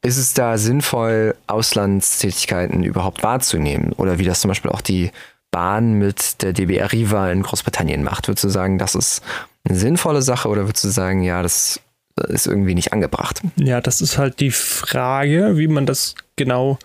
[0.02, 3.94] Ist es da sinnvoll, Auslandstätigkeiten überhaupt wahrzunehmen?
[3.94, 5.12] Oder wie das zum Beispiel auch die
[5.50, 8.28] Bahn mit der DBR Riva in Großbritannien macht?
[8.28, 9.22] Würdest du sagen, das ist
[9.64, 11.80] eine sinnvolle Sache oder würdest du sagen, ja, das
[12.16, 13.42] ist irgendwie nicht angebracht.
[13.56, 16.78] Ja, das ist halt die Frage, wie man das genau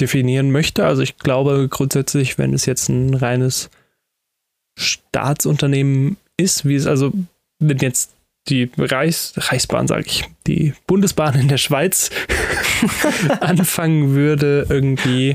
[0.00, 0.84] definieren möchte.
[0.84, 3.70] Also ich glaube grundsätzlich, wenn es jetzt ein reines
[4.78, 7.12] Staatsunternehmen ist, wie es also,
[7.58, 8.12] wenn jetzt
[8.48, 12.10] die Reichs, Reichsbahn, sage ich, die Bundesbahn in der Schweiz
[13.40, 15.34] anfangen würde, irgendwie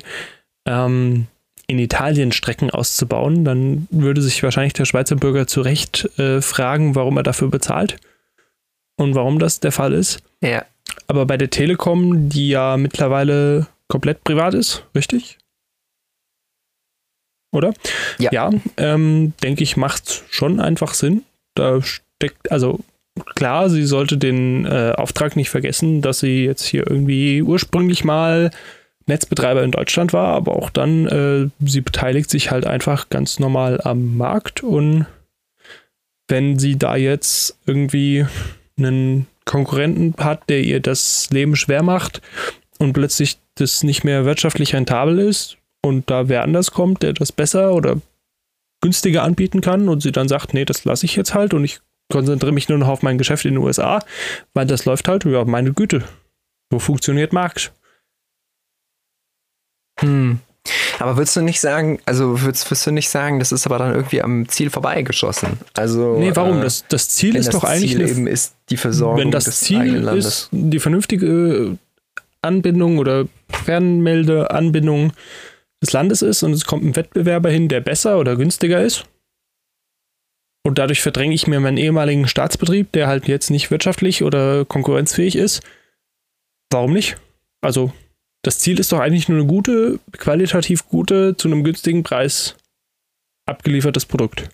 [0.66, 1.28] ähm,
[1.68, 6.96] in Italien Strecken auszubauen, dann würde sich wahrscheinlich der Schweizer Bürger zu Recht äh, fragen,
[6.96, 7.98] warum er dafür bezahlt
[8.98, 10.22] und warum das der Fall ist.
[10.42, 10.66] Ja.
[11.08, 15.38] Aber bei der Telekom, die ja mittlerweile komplett privat ist, richtig?
[17.52, 17.74] Oder?
[18.18, 18.32] Ja.
[18.32, 21.24] Ja, ähm, denke ich, macht schon einfach Sinn.
[21.56, 22.80] Da steckt, also
[23.36, 28.50] klar, sie sollte den äh, Auftrag nicht vergessen, dass sie jetzt hier irgendwie ursprünglich mal
[29.06, 33.82] Netzbetreiber in Deutschland war, aber auch dann, äh, sie beteiligt sich halt einfach ganz normal
[33.84, 35.06] am Markt und
[36.28, 38.26] wenn sie da jetzt irgendwie
[38.78, 42.22] einen Konkurrenten hat, der ihr das Leben schwer macht
[42.80, 47.32] und plötzlich das nicht mehr wirtschaftlich rentabel ist und da wer anders kommt, der das
[47.32, 48.02] besser oder
[48.82, 51.80] günstiger anbieten kann und sie dann sagt, nee, das lasse ich jetzt halt und ich
[52.12, 54.04] konzentriere mich nur noch auf mein Geschäft in den USA,
[54.54, 56.04] weil das läuft halt, ja, meine Güte.
[56.72, 57.74] So funktioniert Markt.
[60.00, 60.40] Hm.
[61.00, 63.94] Aber würdest du nicht sagen, also würdest, würdest, du nicht sagen, das ist aber dann
[63.94, 65.60] irgendwie am Ziel vorbeigeschossen?
[65.76, 66.60] Also, nee, warum?
[66.60, 67.92] Äh, das, das Ziel ist das doch eigentlich.
[67.92, 71.78] Ziel eben ist die Versorgung wenn das des Ziel ist die vernünftige
[72.42, 75.14] Anbindung oder Fernmeldeanbindung
[75.82, 79.06] des Landes ist und es kommt ein Wettbewerber hin, der besser oder günstiger ist.
[80.66, 85.36] Und dadurch verdränge ich mir meinen ehemaligen Staatsbetrieb, der halt jetzt nicht wirtschaftlich oder konkurrenzfähig
[85.36, 85.62] ist.
[86.72, 87.18] Warum nicht?
[87.62, 87.92] Also
[88.44, 92.56] das Ziel ist doch eigentlich nur eine gute, qualitativ gute, zu einem günstigen Preis
[93.46, 94.50] abgeliefertes Produkt.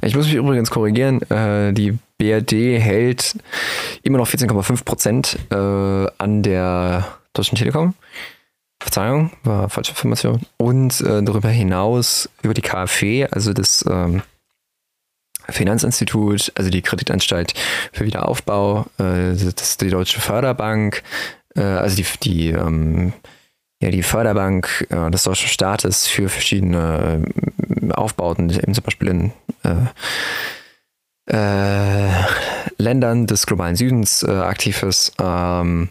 [0.00, 1.20] Ich muss mich übrigens korrigieren.
[1.30, 3.36] Äh, die BRD hält
[4.02, 7.94] immer noch 14,5 Prozent äh, an der Deutschen Telekom.
[8.80, 10.40] Verzeihung, war falsche Information.
[10.56, 14.22] Und äh, darüber hinaus über die KfW, also das ähm,
[15.48, 17.54] Finanzinstitut, also die Kreditanstalt
[17.92, 21.02] für Wiederaufbau, das ist die Deutsche Förderbank,
[21.56, 23.12] äh, also die, die, ähm,
[23.82, 27.24] ja, die Förderbank äh, des deutschen Staates für verschiedene
[27.82, 29.86] äh, Aufbauten, eben zum Beispiel in äh,
[31.26, 32.10] äh,
[32.78, 35.90] Ländern des globalen Südens äh, aktiv ist, ähm,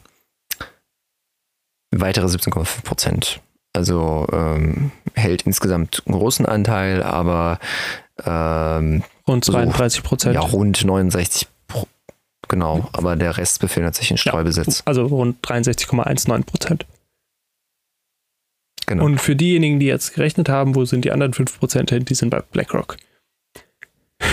[1.91, 3.41] weitere 17,5 Prozent.
[3.73, 7.59] Also ähm, hält insgesamt einen großen Anteil, aber
[8.23, 10.35] ähm, rund 32 Prozent.
[10.35, 11.47] ja, rund 69
[12.53, 14.77] Genau, aber der Rest befindet sich in Streubesitz.
[14.77, 16.85] Ja, also rund 63,19 Prozent.
[18.85, 19.05] Genau.
[19.05, 22.13] Und für diejenigen, die jetzt gerechnet haben, wo sind die anderen 5 Prozent hin, die
[22.13, 22.97] sind bei BlackRock.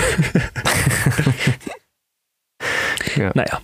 [3.16, 3.32] ja.
[3.34, 3.62] Naja.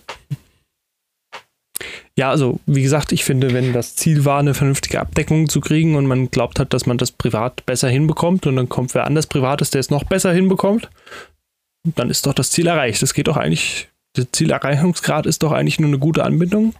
[2.16, 5.96] Ja, also wie gesagt, ich finde, wenn das Ziel war, eine vernünftige Abdeckung zu kriegen
[5.96, 9.26] und man glaubt hat, dass man das privat besser hinbekommt und dann kommt wer anders
[9.26, 10.88] Privates, der es noch besser hinbekommt,
[11.94, 13.02] dann ist doch das Ziel erreicht.
[13.02, 16.74] Das geht doch eigentlich der Zielerreichungsgrad ist doch eigentlich nur eine gute Anbindung.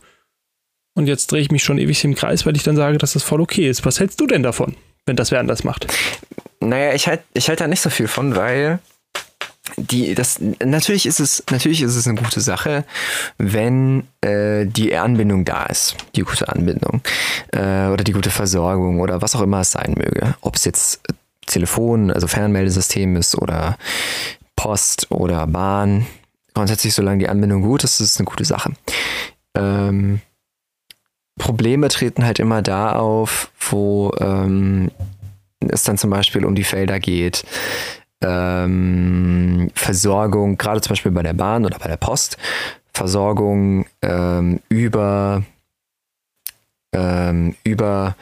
[0.95, 3.23] Und jetzt drehe ich mich schon ewig im Kreis, weil ich dann sage, dass das
[3.23, 3.85] voll okay ist.
[3.85, 5.87] Was hältst du denn davon, wenn das wer anders macht?
[6.61, 8.79] Naja, ich halte ich halt da nicht so viel von, weil
[9.77, 12.85] die, das, natürlich ist es, natürlich ist es eine gute Sache,
[13.37, 17.03] wenn äh, die Anbindung da ist, die gute Anbindung
[17.53, 20.35] äh, oder die gute Versorgung oder was auch immer es sein möge.
[20.41, 21.03] Ob es jetzt
[21.47, 23.77] Telefon, also Fernmeldesystem ist oder
[24.57, 26.07] Post oder Bahn,
[26.57, 28.73] grundsätzlich, solange die Anbindung gut ist, ist es eine gute Sache.
[29.55, 30.23] Ähm,
[31.39, 34.91] Probleme treten halt immer da auf, wo ähm,
[35.61, 37.45] es dann zum Beispiel um die Felder geht.
[38.23, 42.39] Ähm, Versorgung, gerade zum Beispiel bei der Bahn oder bei der Post,
[42.95, 45.43] Versorgung ähm, über,
[46.95, 48.17] ähm, über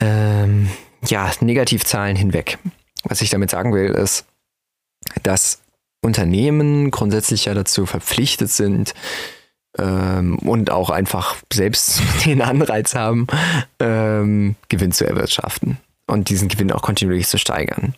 [0.00, 0.70] ähm,
[1.04, 2.58] ja, Negativzahlen hinweg.
[3.04, 4.24] Was ich damit sagen will, ist,
[5.22, 5.60] dass
[6.02, 8.94] Unternehmen grundsätzlich ja dazu verpflichtet sind
[9.78, 13.26] ähm, und auch einfach selbst den Anreiz haben,
[13.80, 17.94] ähm, Gewinn zu erwirtschaften und diesen Gewinn auch kontinuierlich zu steigern.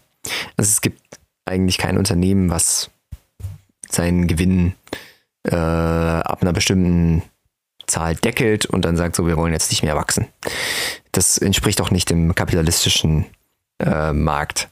[0.57, 1.01] Also es gibt
[1.45, 2.91] eigentlich kein Unternehmen, was
[3.89, 4.75] seinen Gewinn
[5.45, 7.23] äh, ab einer bestimmten
[7.87, 10.27] Zahl deckelt und dann sagt so, wir wollen jetzt nicht mehr wachsen.
[11.13, 13.25] Das entspricht auch nicht dem kapitalistischen
[13.79, 14.69] äh, Markt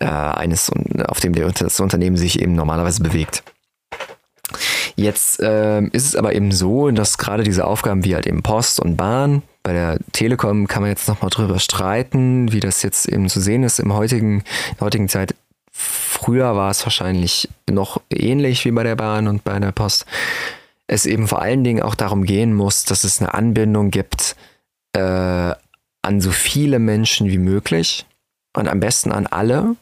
[0.00, 0.70] äh, eines,
[1.06, 3.42] auf dem das Unternehmen sich eben normalerweise bewegt.
[4.96, 8.80] Jetzt äh, ist es aber eben so, dass gerade diese Aufgaben wie halt eben Post
[8.80, 13.28] und Bahn, bei der Telekom kann man jetzt nochmal drüber streiten, wie das jetzt eben
[13.28, 15.34] zu sehen ist im heutigen, in der heutigen Zeit.
[15.70, 20.06] Früher war es wahrscheinlich noch ähnlich wie bei der Bahn und bei der Post.
[20.86, 24.36] es eben vor allen Dingen auch darum gehen muss, dass es eine Anbindung gibt
[24.94, 25.00] äh,
[26.02, 28.06] an so viele Menschen wie möglich
[28.56, 29.76] und am besten an alle.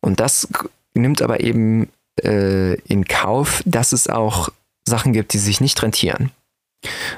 [0.00, 0.48] Und das
[0.94, 1.88] nimmt aber eben
[2.22, 4.48] äh, in Kauf, dass es auch
[4.84, 6.30] Sachen gibt, die sich nicht rentieren.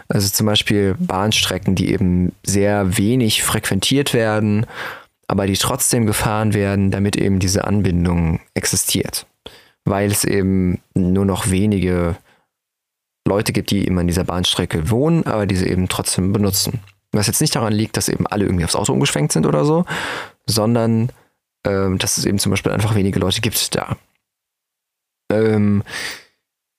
[0.08, 4.66] Also zum Beispiel Bahnstrecken, die eben sehr wenig frequentiert werden,
[5.28, 9.26] aber die trotzdem gefahren werden, damit eben diese Anbindung existiert.
[9.84, 12.16] Weil es eben nur noch wenige
[13.26, 16.80] Leute gibt, die immer an dieser Bahnstrecke wohnen, aber diese eben trotzdem benutzen.
[17.12, 19.84] Was jetzt nicht daran liegt, dass eben alle irgendwie aufs Auto umgeschwenkt sind oder so,
[20.46, 21.10] sondern
[21.64, 23.96] ähm, dass es eben zum Beispiel einfach wenige Leute gibt da.
[25.30, 25.82] Ähm,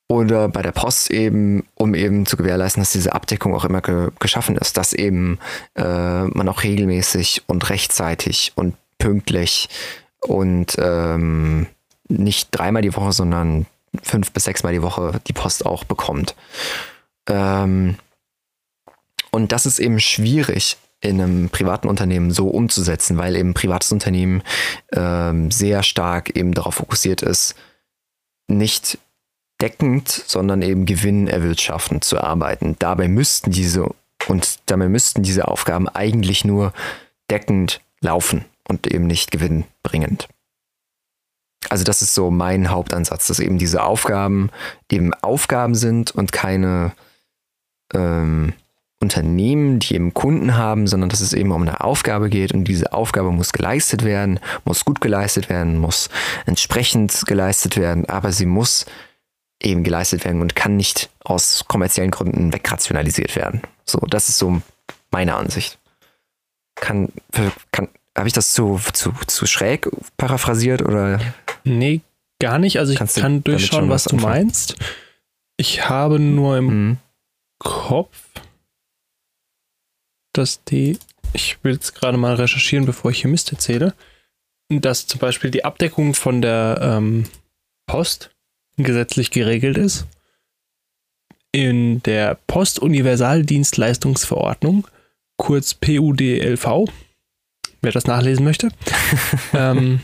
[0.08, 4.10] oder bei der Post eben, um eben zu gewährleisten, dass diese Abdeckung auch immer ge
[4.18, 5.38] geschaffen ist, dass eben
[5.74, 9.70] äh, man auch regelmäßig und rechtzeitig und pünktlich
[10.20, 11.66] und ähm,
[12.08, 13.66] nicht dreimal die Woche, sondern
[14.02, 16.34] fünf bis sechsmal die Woche die Post auch bekommt.
[17.26, 17.96] Ähm,
[19.30, 23.92] und das ist eben schwierig in einem privaten Unternehmen so umzusetzen, weil eben ein privates
[23.92, 24.42] Unternehmen
[24.92, 27.56] ähm, sehr stark eben darauf fokussiert ist,
[28.48, 28.98] nicht
[29.60, 32.76] deckend, sondern eben Gewinn erwirtschaften zu arbeiten.
[32.78, 33.90] Dabei müssten diese
[34.28, 36.72] und dabei müssten diese Aufgaben eigentlich nur
[37.30, 40.28] deckend laufen und eben nicht gewinnbringend.
[41.68, 44.50] Also das ist so mein Hauptansatz, dass eben diese Aufgaben
[44.90, 46.92] eben Aufgaben sind und keine
[47.92, 48.52] ähm,
[49.02, 52.92] Unternehmen, die eben Kunden haben, sondern dass es eben um eine Aufgabe geht und diese
[52.92, 56.08] Aufgabe muss geleistet werden, muss gut geleistet werden, muss
[56.46, 58.86] entsprechend geleistet werden, aber sie muss
[59.62, 63.62] eben geleistet werden und kann nicht aus kommerziellen Gründen wegrationalisiert werden.
[63.84, 64.62] So, das ist so
[65.10, 65.78] meine Ansicht.
[66.74, 67.10] Kann,
[67.70, 71.20] kann habe ich das zu, zu, zu schräg paraphrasiert oder?
[71.64, 72.00] Nee,
[72.40, 72.78] gar nicht.
[72.78, 74.76] Also ich Kannst kann durchschauen, was, was du meinst.
[75.56, 76.96] Ich habe nur im mhm.
[77.58, 78.21] Kopf,
[80.32, 80.98] dass die,
[81.32, 83.94] ich will jetzt gerade mal recherchieren, bevor ich hier Mist erzähle,
[84.68, 87.24] dass zum Beispiel die Abdeckung von der ähm,
[87.86, 88.30] Post
[88.76, 90.06] gesetzlich geregelt ist.
[91.52, 94.86] In der Postuniversaldienstleistungsverordnung,
[95.36, 96.86] kurz PUDLV,
[97.82, 98.70] wer das nachlesen möchte,
[99.52, 100.00] ähm,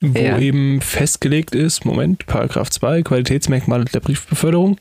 [0.00, 0.38] wo ja.
[0.38, 4.76] eben festgelegt ist, Moment, Paragraph 2, Qualitätsmerkmale der Briefbeförderung,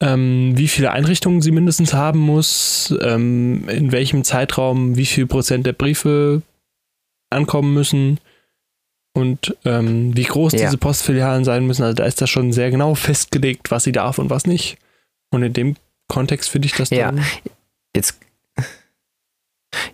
[0.00, 5.66] ähm, wie viele Einrichtungen sie mindestens haben muss, ähm, in welchem Zeitraum wie viel Prozent
[5.66, 6.42] der Briefe
[7.30, 8.18] ankommen müssen
[9.14, 10.60] und ähm, wie groß ja.
[10.60, 11.84] diese Postfilialen sein müssen.
[11.84, 14.76] Also da ist das schon sehr genau festgelegt, was sie darf und was nicht.
[15.30, 15.76] Und in dem
[16.08, 17.18] Kontext finde ich das dann.
[17.18, 17.24] Ja,
[17.94, 18.18] jetzt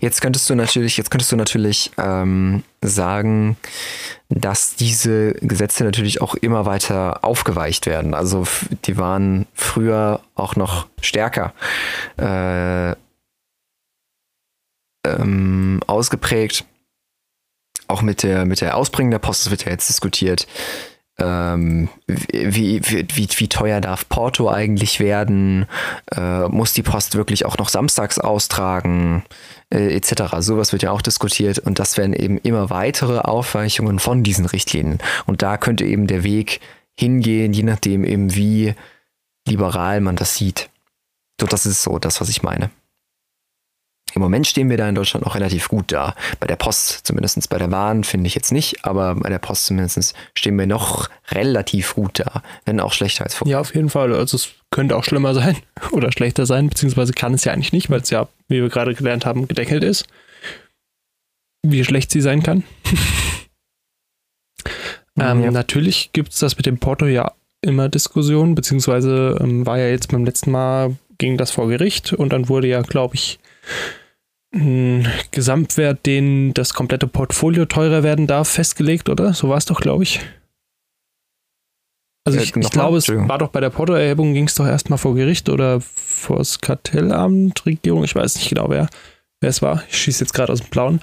[0.00, 3.56] Jetzt könntest du natürlich, jetzt könntest du natürlich ähm, sagen,
[4.28, 8.14] dass diese Gesetze natürlich auch immer weiter aufgeweicht werden.
[8.14, 8.46] Also
[8.84, 11.52] die waren früher auch noch stärker
[12.16, 12.94] äh,
[15.04, 16.64] ähm, ausgeprägt.
[17.88, 20.46] Auch mit der, mit der Ausbringung der Post, das wird ja jetzt diskutiert.
[21.20, 25.66] Ähm, wie, wie, wie, wie, teuer darf Porto eigentlich werden?
[26.10, 29.22] Äh, muss die Post wirklich auch noch samstags austragen?
[29.72, 30.36] Äh, etc.
[30.38, 34.98] Sowas wird ja auch diskutiert und das werden eben immer weitere Aufweichungen von diesen Richtlinien.
[35.26, 36.60] Und da könnte eben der Weg
[36.98, 38.74] hingehen, je nachdem eben wie
[39.46, 40.70] liberal man das sieht.
[41.40, 42.70] So, das ist so das, was ich meine.
[44.14, 46.14] Im Moment stehen wir da in Deutschland noch relativ gut da.
[46.38, 49.66] Bei der Post, zumindest bei der Bahn, finde ich jetzt nicht, aber bei der Post
[49.66, 53.52] zumindest stehen wir noch relativ gut da, wenn auch schlechter als vorher.
[53.52, 54.14] Ja, auf jeden Fall.
[54.14, 55.56] Also es könnte auch schlimmer sein
[55.92, 58.94] oder schlechter sein, beziehungsweise kann es ja eigentlich nicht, weil es ja, wie wir gerade
[58.94, 60.06] gelernt haben, gedeckelt ist.
[61.62, 62.64] Wie schlecht sie sein kann.
[65.20, 65.50] ähm, ja.
[65.50, 67.32] Natürlich gibt es das mit dem Porto ja
[67.62, 72.32] immer Diskussionen, beziehungsweise ähm, war ja jetzt beim letzten Mal, ging das vor Gericht und
[72.32, 73.38] dann wurde ja, glaube ich,
[74.52, 79.32] Gesamtwert, den das komplette Portfolio teurer werden darf, festgelegt, oder?
[79.32, 80.20] So war es doch, glaube ich.
[82.24, 85.14] Also ich, ich glaube, es war doch bei der Porto-Erhebung, ging es doch erstmal vor
[85.14, 88.88] Gericht oder vor das Kartellamt, Regierung, ich weiß nicht genau, wer,
[89.40, 89.84] wer es war.
[89.88, 91.00] Ich schieße jetzt gerade aus dem Blauen.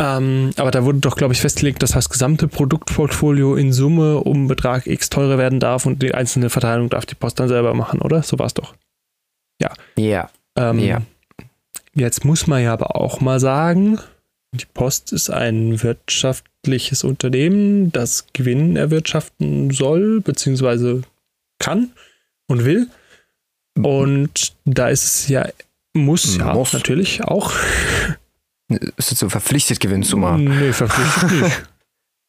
[0.00, 4.48] Ähm, aber da wurde doch, glaube ich, festgelegt, dass das gesamte Produktportfolio in Summe um
[4.48, 8.02] Betrag X teurer werden darf und die einzelne Verteilung darf die Post dann selber machen,
[8.02, 8.22] oder?
[8.22, 8.74] So war es doch.
[9.62, 9.72] Ja.
[9.96, 10.30] Ja.
[10.56, 11.02] Ähm, ja.
[11.94, 14.00] Jetzt muss man ja aber auch mal sagen,
[14.52, 21.02] die Post ist ein wirtschaftliches Unternehmen, das Gewinn erwirtschaften soll, beziehungsweise
[21.58, 21.92] kann
[22.48, 22.88] und will.
[23.76, 25.48] Und da ist es ja,
[25.92, 26.72] muss ja muss.
[26.72, 27.52] natürlich auch.
[28.96, 30.44] Ist es so verpflichtet, Gewinn zu machen?
[30.44, 31.62] Nee, verpflichtet nicht.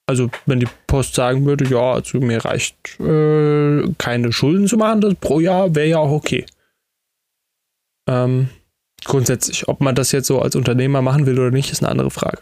[0.08, 5.02] Also wenn die Post sagen würde, ja, also mir reicht äh, keine Schulden zu machen,
[5.02, 6.46] das pro Jahr wäre ja auch okay.
[8.08, 8.50] Ähm,
[9.06, 12.12] grundsätzlich, ob man das jetzt so als Unternehmer machen will oder nicht, ist eine andere
[12.12, 12.42] Frage.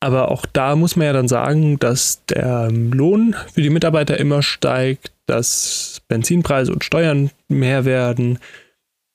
[0.00, 4.42] Aber auch da muss man ja dann sagen, dass der Lohn für die Mitarbeiter immer
[4.42, 8.38] steigt, dass Benzinpreise und Steuern mehr werden,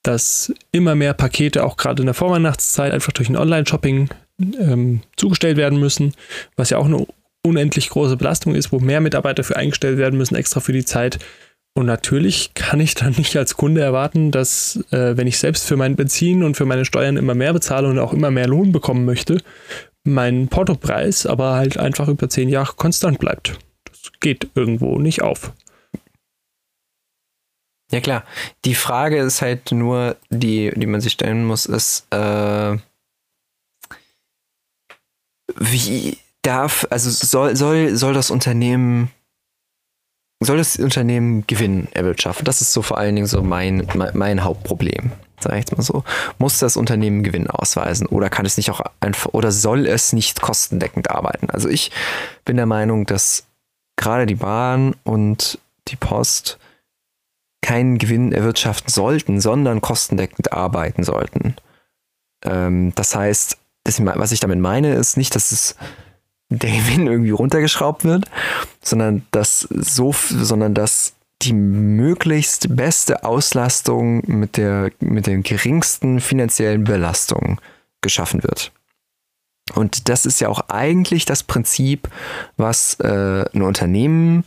[0.02, 4.08] dass immer mehr Pakete auch gerade in der Vorweihnachtszeit einfach durch ein Online-Shopping
[4.58, 6.14] ähm, zugestellt werden müssen,
[6.56, 7.06] was ja auch eine
[7.42, 11.18] unendlich große Belastung ist, wo mehr Mitarbeiter für eingestellt werden müssen, extra für die Zeit.
[11.74, 15.76] Und natürlich kann ich dann nicht als Kunde erwarten, dass äh, wenn ich selbst für
[15.76, 19.04] mein Benzin und für meine Steuern immer mehr bezahle und auch immer mehr Lohn bekommen
[19.04, 19.40] möchte,
[20.02, 23.58] mein Portopreis aber halt einfach über zehn Jahre konstant bleibt.
[23.84, 25.52] Das geht irgendwo nicht auf.
[27.92, 28.24] Ja klar.
[28.64, 32.78] Die Frage ist halt nur, die, die man sich stellen muss, ist, äh,
[35.56, 39.10] wie darf, also soll, soll, soll das Unternehmen,
[40.40, 42.44] soll das Unternehmen Gewinn erwirtschaften?
[42.44, 45.12] Das ist so vor allen Dingen so mein, mein, mein Hauptproblem
[45.42, 46.04] sage ich jetzt mal so,
[46.38, 50.40] muss das Unternehmen Gewinn ausweisen oder kann es nicht auch einfach oder soll es nicht
[50.40, 51.50] kostendeckend arbeiten?
[51.50, 51.90] Also ich
[52.44, 53.46] bin der Meinung, dass
[53.96, 56.58] gerade die Bahn und die Post
[57.62, 61.56] keinen Gewinn erwirtschaften sollten, sondern kostendeckend arbeiten sollten.
[62.44, 65.76] Ähm, das heißt, was ich damit meine, ist nicht, dass es
[66.50, 68.26] der Gewinn irgendwie runtergeschraubt wird,
[68.82, 76.84] sondern dass so, sondern dass die möglichst beste Auslastung mit der, mit der geringsten finanziellen
[76.84, 77.60] Belastung
[78.02, 78.72] geschaffen wird.
[79.74, 82.08] Und das ist ja auch eigentlich das Prinzip,
[82.56, 84.44] was äh, ein Unternehmen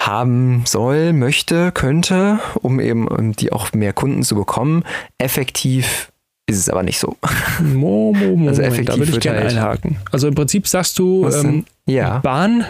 [0.00, 4.84] haben soll, möchte, könnte, um eben um die auch mehr Kunden zu bekommen.
[5.18, 6.11] Effektiv
[6.48, 7.16] ist es aber nicht so.
[7.60, 9.96] Mo, mo, mo, also effektiv da würde ich gerne halt einhaken.
[10.10, 12.18] Also im Prinzip sagst du, ähm, ja.
[12.18, 12.66] Bahn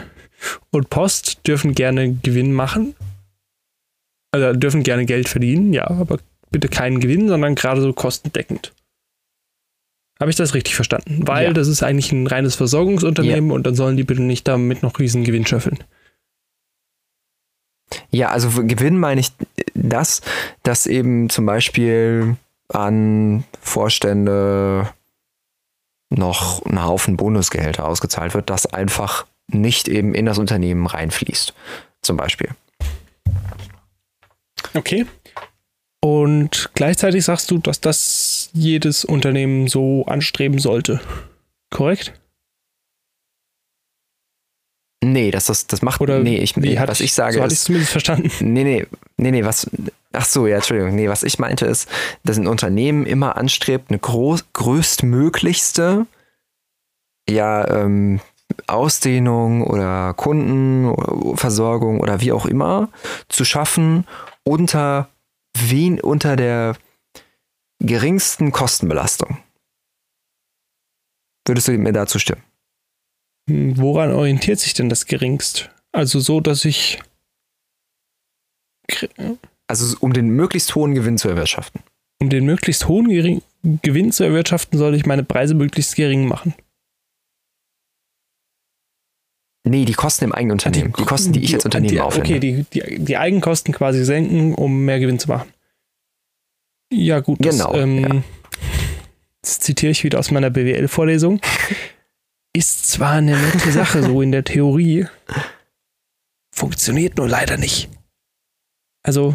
[0.70, 2.94] und Post dürfen gerne Gewinn machen,
[4.32, 6.18] also dürfen gerne Geld verdienen, ja, aber
[6.50, 8.72] bitte keinen Gewinn, sondern gerade so kostendeckend.
[10.20, 11.26] Habe ich das richtig verstanden?
[11.26, 11.52] Weil ja.
[11.52, 13.56] das ist eigentlich ein reines Versorgungsunternehmen ja.
[13.56, 15.78] und dann sollen die bitte nicht damit noch riesen Gewinn schöffeln.
[18.10, 19.32] Ja, also Gewinn meine ich
[19.74, 20.22] das,
[20.62, 22.36] dass eben zum Beispiel
[22.74, 24.92] an Vorstände
[26.10, 31.54] noch ein Haufen Bonusgehälter ausgezahlt wird, das einfach nicht eben in das Unternehmen reinfließt.
[32.02, 32.50] Zum Beispiel.
[34.74, 35.06] Okay.
[36.04, 41.00] Und gleichzeitig sagst du, dass das jedes Unternehmen so anstreben sollte.
[41.70, 42.12] Korrekt?
[45.04, 46.00] Nee, das, das, das macht.
[46.00, 47.34] Oder nee, ich, nee, was ich sage.
[47.34, 48.30] So hatte ich zumindest verstanden.
[48.40, 49.68] Nee, nee, nee, nee, was.
[50.12, 50.94] Ach so, ja, Entschuldigung.
[50.94, 51.88] Nee, was ich meinte ist,
[52.24, 56.06] dass ein Unternehmen immer anstrebt, eine groß, größtmöglichste
[57.28, 58.20] ja, ähm,
[58.66, 62.88] Ausdehnung oder Kundenversorgung oder wie auch immer
[63.28, 64.06] zu schaffen
[64.44, 65.08] unter,
[65.56, 66.76] wen, unter der
[67.80, 69.38] geringsten Kostenbelastung.
[71.46, 72.42] Würdest du mir dazu stimmen?
[73.48, 75.70] Hm, woran orientiert sich denn das geringst?
[75.92, 77.00] Also so, dass ich.
[79.72, 81.80] Also um den möglichst hohen Gewinn zu erwirtschaften.
[82.20, 83.40] Um den möglichst hohen
[83.80, 86.52] Gewinn zu erwirtschaften, soll ich meine Preise möglichst gering machen.
[89.64, 90.92] Nee, die Kosten im eigenen Unternehmen.
[90.92, 92.28] Die, die Kosten, die ich als Unternehmen die, aufwende.
[92.28, 95.48] Okay, die, die, die Eigenkosten quasi senken, um mehr Gewinn zu machen.
[96.92, 97.38] Ja, gut.
[97.38, 97.72] Genau.
[97.72, 98.22] Das, ähm, ja.
[99.40, 101.40] das zitiere ich wieder aus meiner BWL-Vorlesung.
[102.52, 105.06] Ist zwar eine nette Sache, so in der Theorie,
[106.54, 107.88] funktioniert nur leider nicht.
[109.02, 109.34] Also,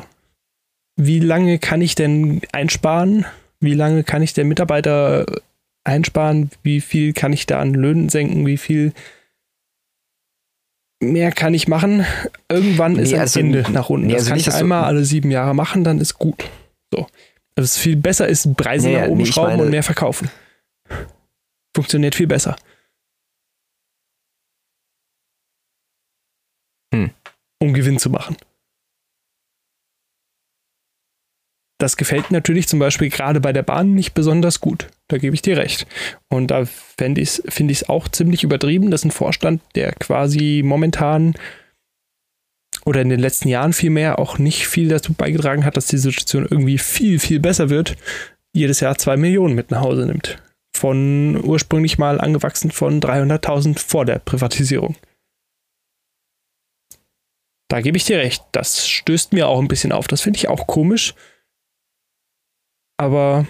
[0.97, 3.25] wie lange kann ich denn einsparen?
[3.59, 5.25] Wie lange kann ich den Mitarbeiter
[5.83, 6.49] einsparen?
[6.63, 8.45] Wie viel kann ich da an Löhnen senken?
[8.45, 8.93] Wie viel
[10.99, 12.05] mehr kann ich machen.
[12.49, 14.07] Irgendwann nee, ist ein also, Ende nach unten.
[14.07, 16.43] Nee, das also kann ich einmal alle sieben Jahre machen, dann ist gut.
[16.91, 17.07] So.
[17.55, 20.29] Also es viel besser ist, Preise nee, nach oben schrauben meine, und mehr verkaufen.
[21.75, 22.55] Funktioniert viel besser.
[26.93, 27.11] Hm.
[27.59, 28.37] Um Gewinn zu machen.
[31.79, 34.87] Das gefällt natürlich zum Beispiel gerade bei der Bahn nicht besonders gut.
[35.09, 35.85] Da gebe ich dir recht.
[36.27, 41.35] Und da finde ich es auch ziemlich übertrieben, dass ein Vorstand, der quasi momentan
[42.85, 46.47] oder in den letzten Jahren vielmehr auch nicht viel dazu beigetragen hat, dass die Situation
[46.49, 47.95] irgendwie viel, viel besser wird,
[48.53, 50.41] jedes Jahr zwei Millionen mit nach Hause nimmt.
[50.75, 54.95] Von ursprünglich mal angewachsen von 300.000 vor der Privatisierung.
[57.67, 58.43] Da gebe ich dir recht.
[58.51, 60.07] Das stößt mir auch ein bisschen auf.
[60.07, 61.13] Das finde ich auch komisch
[62.97, 63.45] aber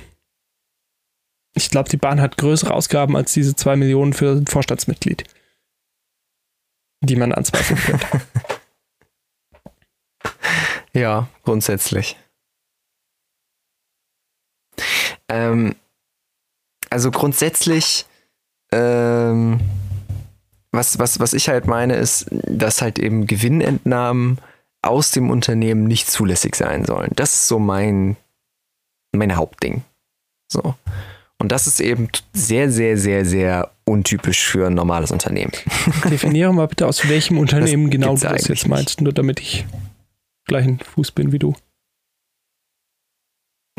[1.56, 5.24] ich glaube, die Bahn hat größere Ausgaben als diese zwei Millionen für ein Vorstandsmitglied.
[7.02, 8.22] die man anzweifeln könnte.
[10.94, 12.18] Ja, grundsätzlich.
[15.30, 15.76] Ähm,
[16.90, 18.08] also grundsätzlich,
[18.72, 19.60] ähm,
[20.72, 24.40] was, was, was ich halt meine, ist, dass halt eben Gewinnentnahmen
[24.82, 27.12] aus dem Unternehmen nicht zulässig sein sollen.
[27.16, 28.18] Das ist so mein,
[29.18, 29.84] mein Hauptding.
[30.52, 30.76] So.
[31.40, 35.52] Und das ist eben sehr, sehr, sehr, sehr untypisch für ein normales Unternehmen.
[36.10, 39.66] Definiere mal bitte, aus welchem Unternehmen genau gibt's du das jetzt meinst, nur damit ich
[40.46, 41.56] gleichen Fuß bin wie du.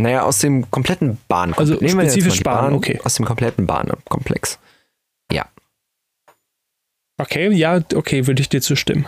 [0.00, 1.54] Naja, aus dem kompletten Bahn.
[1.54, 3.00] Also mal spezifisch die Bahn, okay.
[3.02, 4.58] Aus dem kompletten Bahnkomplex.
[7.20, 9.06] Okay, ja, okay, würde ich dir zustimmen.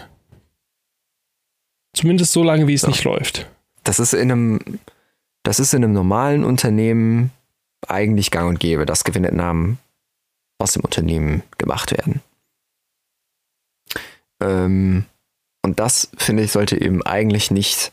[1.94, 2.88] Zumindest so lange, wie es So.
[2.88, 3.48] nicht läuft.
[3.84, 4.80] Das ist in einem,
[5.42, 7.30] das ist in einem normalen Unternehmen
[7.86, 9.78] eigentlich gang und gäbe, dass Gewinnentnahmen
[10.58, 12.20] aus dem Unternehmen gemacht werden.
[14.40, 15.04] Ähm,
[15.62, 17.92] und das, finde ich, sollte eben eigentlich nicht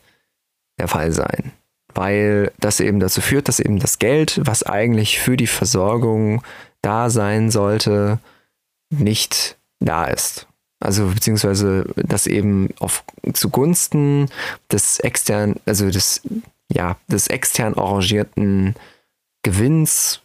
[0.78, 1.52] der Fall sein.
[1.94, 6.42] Weil das eben dazu führt, dass eben das Geld, was eigentlich für die Versorgung
[6.82, 8.18] da sein sollte,
[8.90, 10.46] nicht da ist.
[10.80, 14.30] Also beziehungsweise das eben auf zugunsten
[14.70, 16.22] des extern, also des,
[16.72, 18.74] ja, des extern arrangierten
[19.42, 20.22] Gewinns,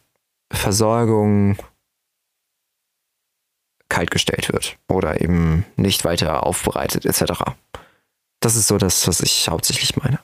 [0.51, 1.57] Versorgung
[3.89, 7.33] kaltgestellt wird oder eben nicht weiter aufbereitet etc.
[8.39, 10.19] Das ist so das, was ich hauptsächlich meine.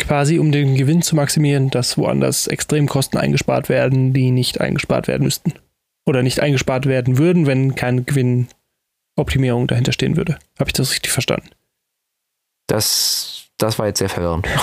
[0.00, 5.22] Quasi, um den Gewinn zu maximieren, dass woanders Extremkosten eingespart werden, die nicht eingespart werden
[5.22, 5.54] müssten.
[6.04, 10.38] Oder nicht eingespart werden würden, wenn keine Gewinnoptimierung dahinter stehen würde.
[10.58, 11.48] Habe ich das richtig verstanden?
[12.66, 14.48] Das, das war jetzt sehr verwirrend.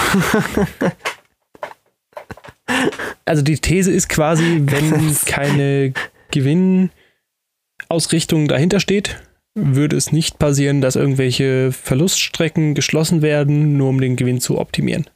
[3.26, 5.94] Also die These ist quasi, wenn keine
[6.32, 9.22] Gewinnausrichtung dahinter steht,
[9.54, 15.08] würde es nicht passieren, dass irgendwelche Verluststrecken geschlossen werden, nur um den Gewinn zu optimieren.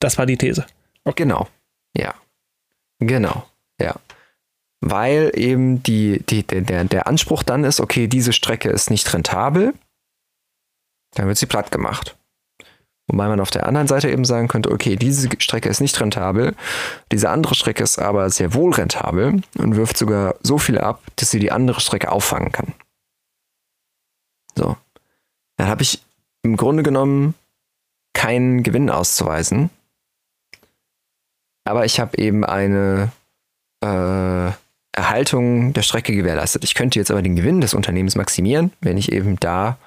[0.00, 0.66] Das war die These.
[1.14, 1.48] Genau.
[1.96, 2.14] Ja.
[2.98, 3.46] Genau.
[3.80, 3.94] Ja.
[4.80, 9.74] Weil eben die, die, der, der Anspruch dann ist, okay, diese Strecke ist nicht rentabel,
[11.16, 12.16] dann wird sie platt gemacht.
[13.08, 16.56] Wobei man auf der anderen Seite eben sagen könnte, okay, diese Strecke ist nicht rentabel,
[17.12, 21.30] diese andere Strecke ist aber sehr wohl rentabel und wirft sogar so viel ab, dass
[21.30, 22.74] sie die andere Strecke auffangen kann.
[24.56, 24.76] So.
[25.56, 26.02] Dann habe ich
[26.42, 27.34] im Grunde genommen
[28.12, 29.70] keinen Gewinn auszuweisen,
[31.64, 33.12] aber ich habe eben eine
[33.84, 34.50] äh,
[34.92, 36.64] Erhaltung der Strecke gewährleistet.
[36.64, 39.78] Ich könnte jetzt aber den Gewinn des Unternehmens maximieren, wenn ich eben da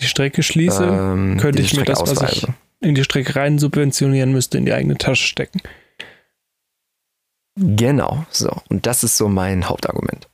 [0.00, 2.46] Die Strecke schließe, ähm, könnte ich mir Strecke das, was ich
[2.80, 5.60] in die Strecke rein subventionieren müsste, in die eigene Tasche stecken.
[7.56, 8.50] Genau, so.
[8.68, 10.28] Und das ist so mein Hauptargument.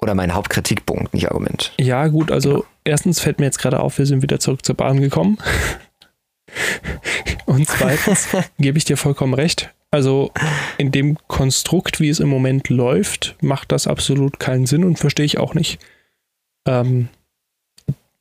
[0.00, 1.72] Oder mein Hauptkritikpunkt, nicht Argument.
[1.78, 5.00] Ja, gut, also erstens fällt mir jetzt gerade auf, wir sind wieder zurück zur Bahn
[5.00, 5.38] gekommen.
[7.46, 8.28] Und zweitens
[8.58, 9.72] gebe ich dir vollkommen recht.
[9.90, 10.32] Also
[10.76, 15.24] in dem Konstrukt, wie es im Moment läuft, macht das absolut keinen Sinn und verstehe
[15.24, 15.78] ich auch nicht.
[16.66, 17.08] Ähm,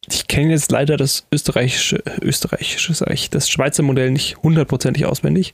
[0.10, 5.54] ich kenne jetzt leider das österreichische, österreichische, sag ich, das Schweizer Modell nicht hundertprozentig auswendig,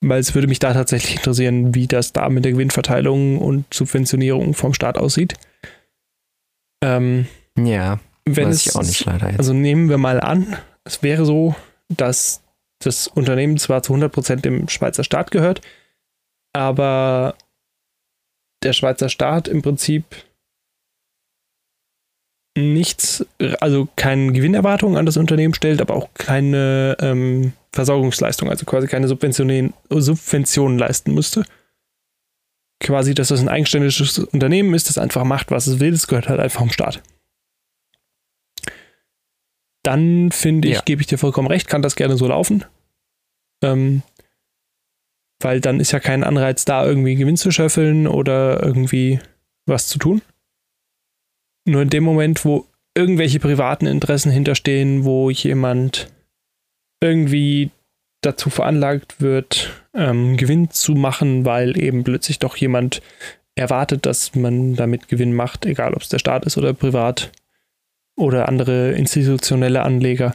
[0.00, 4.54] weil es würde mich da tatsächlich interessieren, wie das da mit der Gewinnverteilung und Subventionierung
[4.54, 5.34] vom Staat aussieht.
[6.82, 7.26] Ähm,
[7.58, 9.38] Ja, wenn weiß es, ich auch nicht leider jetzt.
[9.38, 11.54] also nehmen wir mal an, es wäre so,
[11.88, 12.42] dass
[12.80, 15.60] das Unternehmen zwar zu 100% dem Schweizer Staat gehört,
[16.52, 17.36] aber
[18.62, 20.04] der Schweizer Staat im Prinzip
[22.56, 23.24] nichts,
[23.60, 29.08] also keine Gewinnerwartung an das Unternehmen stellt, aber auch keine ähm, Versorgungsleistung, also quasi keine
[29.08, 31.44] Subventionen, Subventionen leisten müsste.
[32.80, 36.28] Quasi, dass das ein eigenständiges Unternehmen ist, das einfach macht, was es will, es gehört
[36.28, 37.02] halt einfach vom Staat.
[39.82, 40.82] Dann finde ich, Ja.
[40.82, 42.64] gebe ich dir vollkommen recht, kann das gerne so laufen.
[43.62, 44.02] Ähm,
[45.40, 49.20] weil dann ist ja kein Anreiz da, irgendwie Gewinn zu schöffeln oder irgendwie
[49.66, 50.22] was zu tun.
[51.66, 56.08] Nur in dem Moment, wo irgendwelche privaten Interessen hinterstehen, wo jemand
[57.02, 57.70] irgendwie
[58.22, 63.02] dazu veranlagt wird, ähm, Gewinn zu machen, weil eben plötzlich doch jemand
[63.56, 67.32] erwartet, dass man damit Gewinn macht, egal ob es der Staat ist oder privat
[68.16, 70.34] oder andere institutionelle Anleger,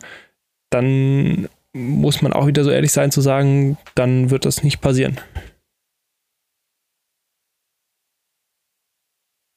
[0.70, 5.20] dann muss man auch wieder so ehrlich sein zu sagen, dann wird das nicht passieren.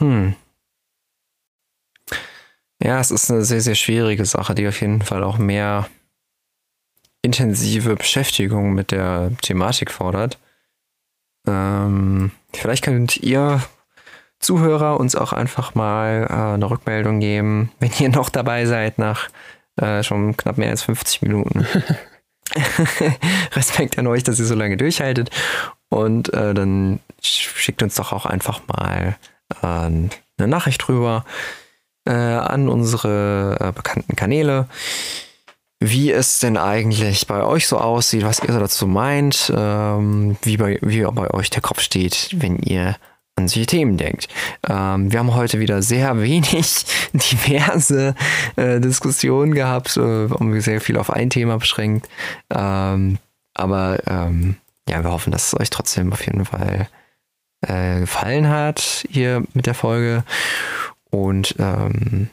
[0.00, 0.36] Hm.
[2.84, 5.88] Ja, es ist eine sehr, sehr schwierige Sache, die auf jeden Fall auch mehr
[7.22, 10.38] intensive Beschäftigung mit der Thematik fordert.
[11.46, 13.62] Ähm, vielleicht könnt ihr
[14.38, 19.30] Zuhörer uns auch einfach mal äh, eine Rückmeldung geben, wenn ihr noch dabei seid nach
[19.80, 21.66] äh, schon knapp mehr als 50 Minuten.
[23.52, 25.30] Respekt an euch, dass ihr so lange durchhaltet.
[25.88, 29.16] Und äh, dann schickt uns doch auch einfach mal
[29.62, 31.24] äh, eine Nachricht drüber
[32.06, 34.68] äh, an unsere äh, bekannten Kanäle,
[35.80, 40.56] wie es denn eigentlich bei euch so aussieht, was ihr so dazu meint, ähm, wie,
[40.56, 42.96] bei, wie bei euch der Kopf steht, wenn ihr
[43.36, 44.28] an solche Themen denkt.
[44.68, 48.14] Ähm, wir haben heute wieder sehr wenig diverse
[48.56, 52.08] äh, Diskussionen gehabt, äh, haben sehr viel auf ein Thema beschränkt.
[52.50, 53.18] Ähm,
[53.54, 54.56] aber ähm,
[54.88, 56.88] ja, wir hoffen, dass es euch trotzdem auf jeden Fall
[57.66, 60.24] äh, gefallen hat hier mit der Folge.
[61.14, 62.28] Und ähm,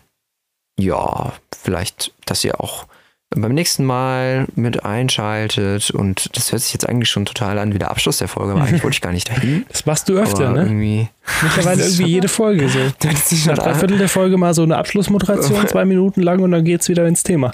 [0.79, 2.87] ja, vielleicht, dass ihr auch
[3.29, 7.77] beim nächsten Mal mit einschaltet und das hört sich jetzt eigentlich schon total an wie
[7.77, 9.65] der Abschluss der Folge, aber eigentlich wollte ich gar nicht dahin.
[9.69, 10.63] Das machst du öfter, aber ne?
[10.63, 11.09] Irgendwie,
[11.43, 12.79] Mittlerweile irgendwie jede Folge so.
[13.07, 16.51] das ist Nach drei Viertel der Folge mal so eine Abschlussmoderation, zwei Minuten lang und
[16.51, 17.51] dann geht's wieder ins Thema.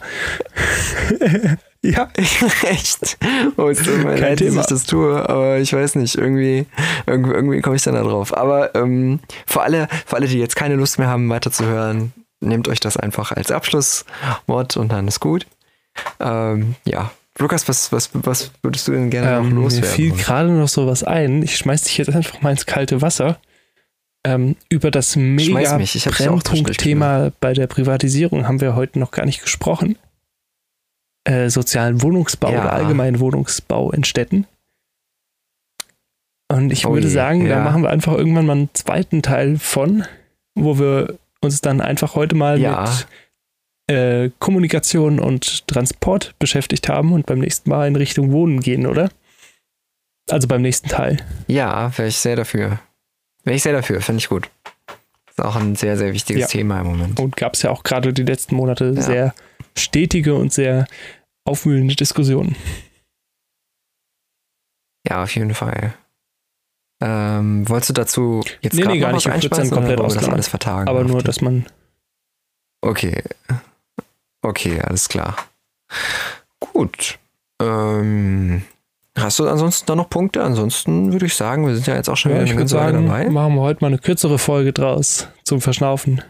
[1.91, 2.09] Ja.
[2.63, 3.17] Echt?
[3.57, 4.61] Oh, es tut mir Kein leid, dass Thema.
[4.61, 6.65] ich das tue, aber ich weiß nicht, irgendwie,
[7.05, 8.35] irgendwie, irgendwie komme ich dann da drauf.
[8.35, 12.79] Aber ähm, für, alle, für alle, die jetzt keine Lust mehr haben, weiterzuhören, nehmt euch
[12.79, 15.47] das einfach als Abschlusswort und dann ist gut.
[16.19, 17.11] Ähm, ja.
[17.39, 19.89] Lukas, was, was, was würdest du denn gerne noch Ähm, mir loswerden?
[19.89, 21.43] fiel gerade noch sowas ein.
[21.43, 23.37] Ich schmeiß dich jetzt einfach mal ins kalte Wasser.
[24.23, 29.97] Ähm, über das mega Brennpunktthema bei der Privatisierung haben wir heute noch gar nicht gesprochen.
[31.27, 32.61] Äh, sozialen Wohnungsbau Ja.
[32.61, 34.45] oder allgemeinen Wohnungsbau in Städten.
[36.49, 37.63] Und ich Oh würde je, sagen, da ja.
[37.63, 40.05] machen wir einfach irgendwann mal einen zweiten Teil von,
[40.55, 42.83] wo wir uns dann einfach heute mal Ja.
[42.83, 43.07] mit
[43.95, 49.09] äh, Kommunikation und Transport beschäftigt haben und beim nächsten Mal in Richtung Wohnen gehen, oder?
[50.29, 51.17] Also beim nächsten Teil.
[51.47, 52.79] Ja, wäre ich sehr dafür.
[53.43, 54.49] Wäre ich sehr dafür, finde ich gut.
[55.29, 56.47] Ist auch ein sehr, sehr wichtiges Ja.
[56.47, 57.19] Thema im Moment.
[57.19, 59.01] Und gab es ja auch gerade die letzten Monate Ja.
[59.01, 59.33] sehr
[59.77, 60.85] stetige und sehr
[61.47, 62.55] aufwühlende Diskussionen.
[65.07, 65.93] Ja, auf jeden Fall.
[67.01, 69.25] Ähm, wolltest du dazu jetzt Nee, nee, gar nicht.
[69.25, 70.89] Ich würd's dann komplett oder das alles vertagen?
[70.89, 71.65] Aber nur, dass man.
[72.81, 73.23] Okay.
[74.41, 75.35] Okay, alles klar.
[76.59, 77.19] Gut.
[77.61, 78.63] Ähm,
[79.17, 80.43] hast du ansonsten da noch Punkte?
[80.43, 82.71] Ansonsten würde ich sagen, wir sind ja jetzt auch schon Ja, wieder ich eine würde
[82.71, 83.29] ganze sagen, dabei.
[83.29, 86.21] machen wir heute mal eine kürzere Folge draus zum Verschnaufen.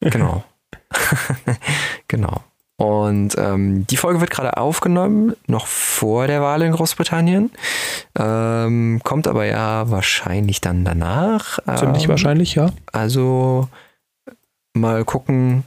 [0.00, 0.44] Genau.
[2.08, 2.42] genau.
[2.80, 7.50] Und ähm, die Folge wird gerade aufgenommen, noch vor der Wahl in Großbritannien.
[8.18, 11.58] Ähm, kommt aber ja wahrscheinlich dann danach.
[11.76, 12.70] Ziemlich Ähm, wahrscheinlich, ja.
[12.90, 13.68] Also
[14.72, 15.64] mal gucken,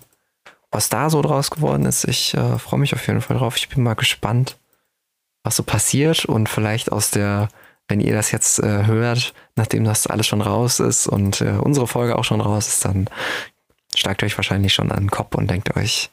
[0.72, 2.04] was da so draus geworden ist.
[2.06, 3.58] Ich äh, freue mich auf jeden Fall drauf.
[3.58, 4.58] Ich bin mal gespannt,
[5.44, 7.50] was so passiert und vielleicht aus der,
[7.88, 11.86] wenn ihr das jetzt äh, hört, nachdem das alles schon raus ist und äh, unsere
[11.86, 13.08] Folge auch schon raus ist, dann
[14.24, 16.10] ihr euch wahrscheinlich schon an den Kopf und denkt euch,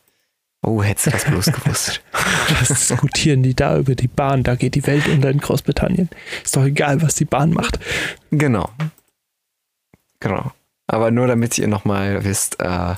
[0.62, 2.02] oh, hättest du das bloß gewusst.
[2.60, 4.42] Was diskutieren die da über die Bahn?
[4.42, 6.08] Da geht die Welt unter in Großbritannien.
[6.44, 7.78] Ist doch egal, was die Bahn macht.
[8.30, 8.68] Genau.
[10.18, 10.52] Genau.
[10.86, 12.94] Aber nur damit ihr nochmal wisst, äh,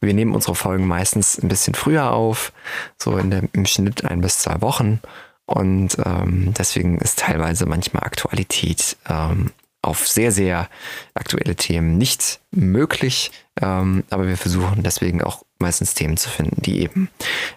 [0.00, 2.52] wir nehmen unsere Folgen meistens ein bisschen früher auf,
[2.96, 5.00] so in der, im Schnitt ein bis zwei Wochen.
[5.46, 9.50] Und ähm, deswegen ist teilweise manchmal Aktualität ähm,
[9.82, 10.68] auf sehr, sehr
[11.14, 13.30] aktuelle Themen nicht möglich.
[13.60, 17.08] Ähm, aber wir versuchen deswegen auch meistens Themen zu finden, die eben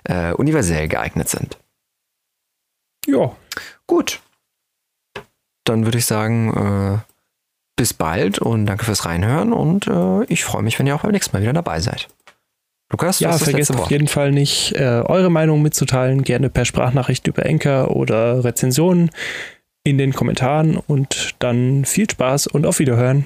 [0.04, 1.58] äh, universell geeignet sind.
[3.06, 3.36] Ja,
[3.88, 4.20] Gut.
[5.64, 7.14] Dann würde ich sagen, äh,
[7.76, 11.12] bis bald und danke fürs Reinhören und äh, ich freue mich, wenn ihr auch beim
[11.12, 12.08] nächsten Mal wieder dabei seid.
[12.90, 16.24] Lukas, du ja vergesst auf jeden Fall nicht, äh, eure Meinung mitzuteilen.
[16.24, 19.12] Gerne per Sprachnachricht über Enker oder Rezensionen
[19.84, 20.78] in den Kommentaren.
[20.78, 23.26] Und dann viel Spaß und auf Wiederhören.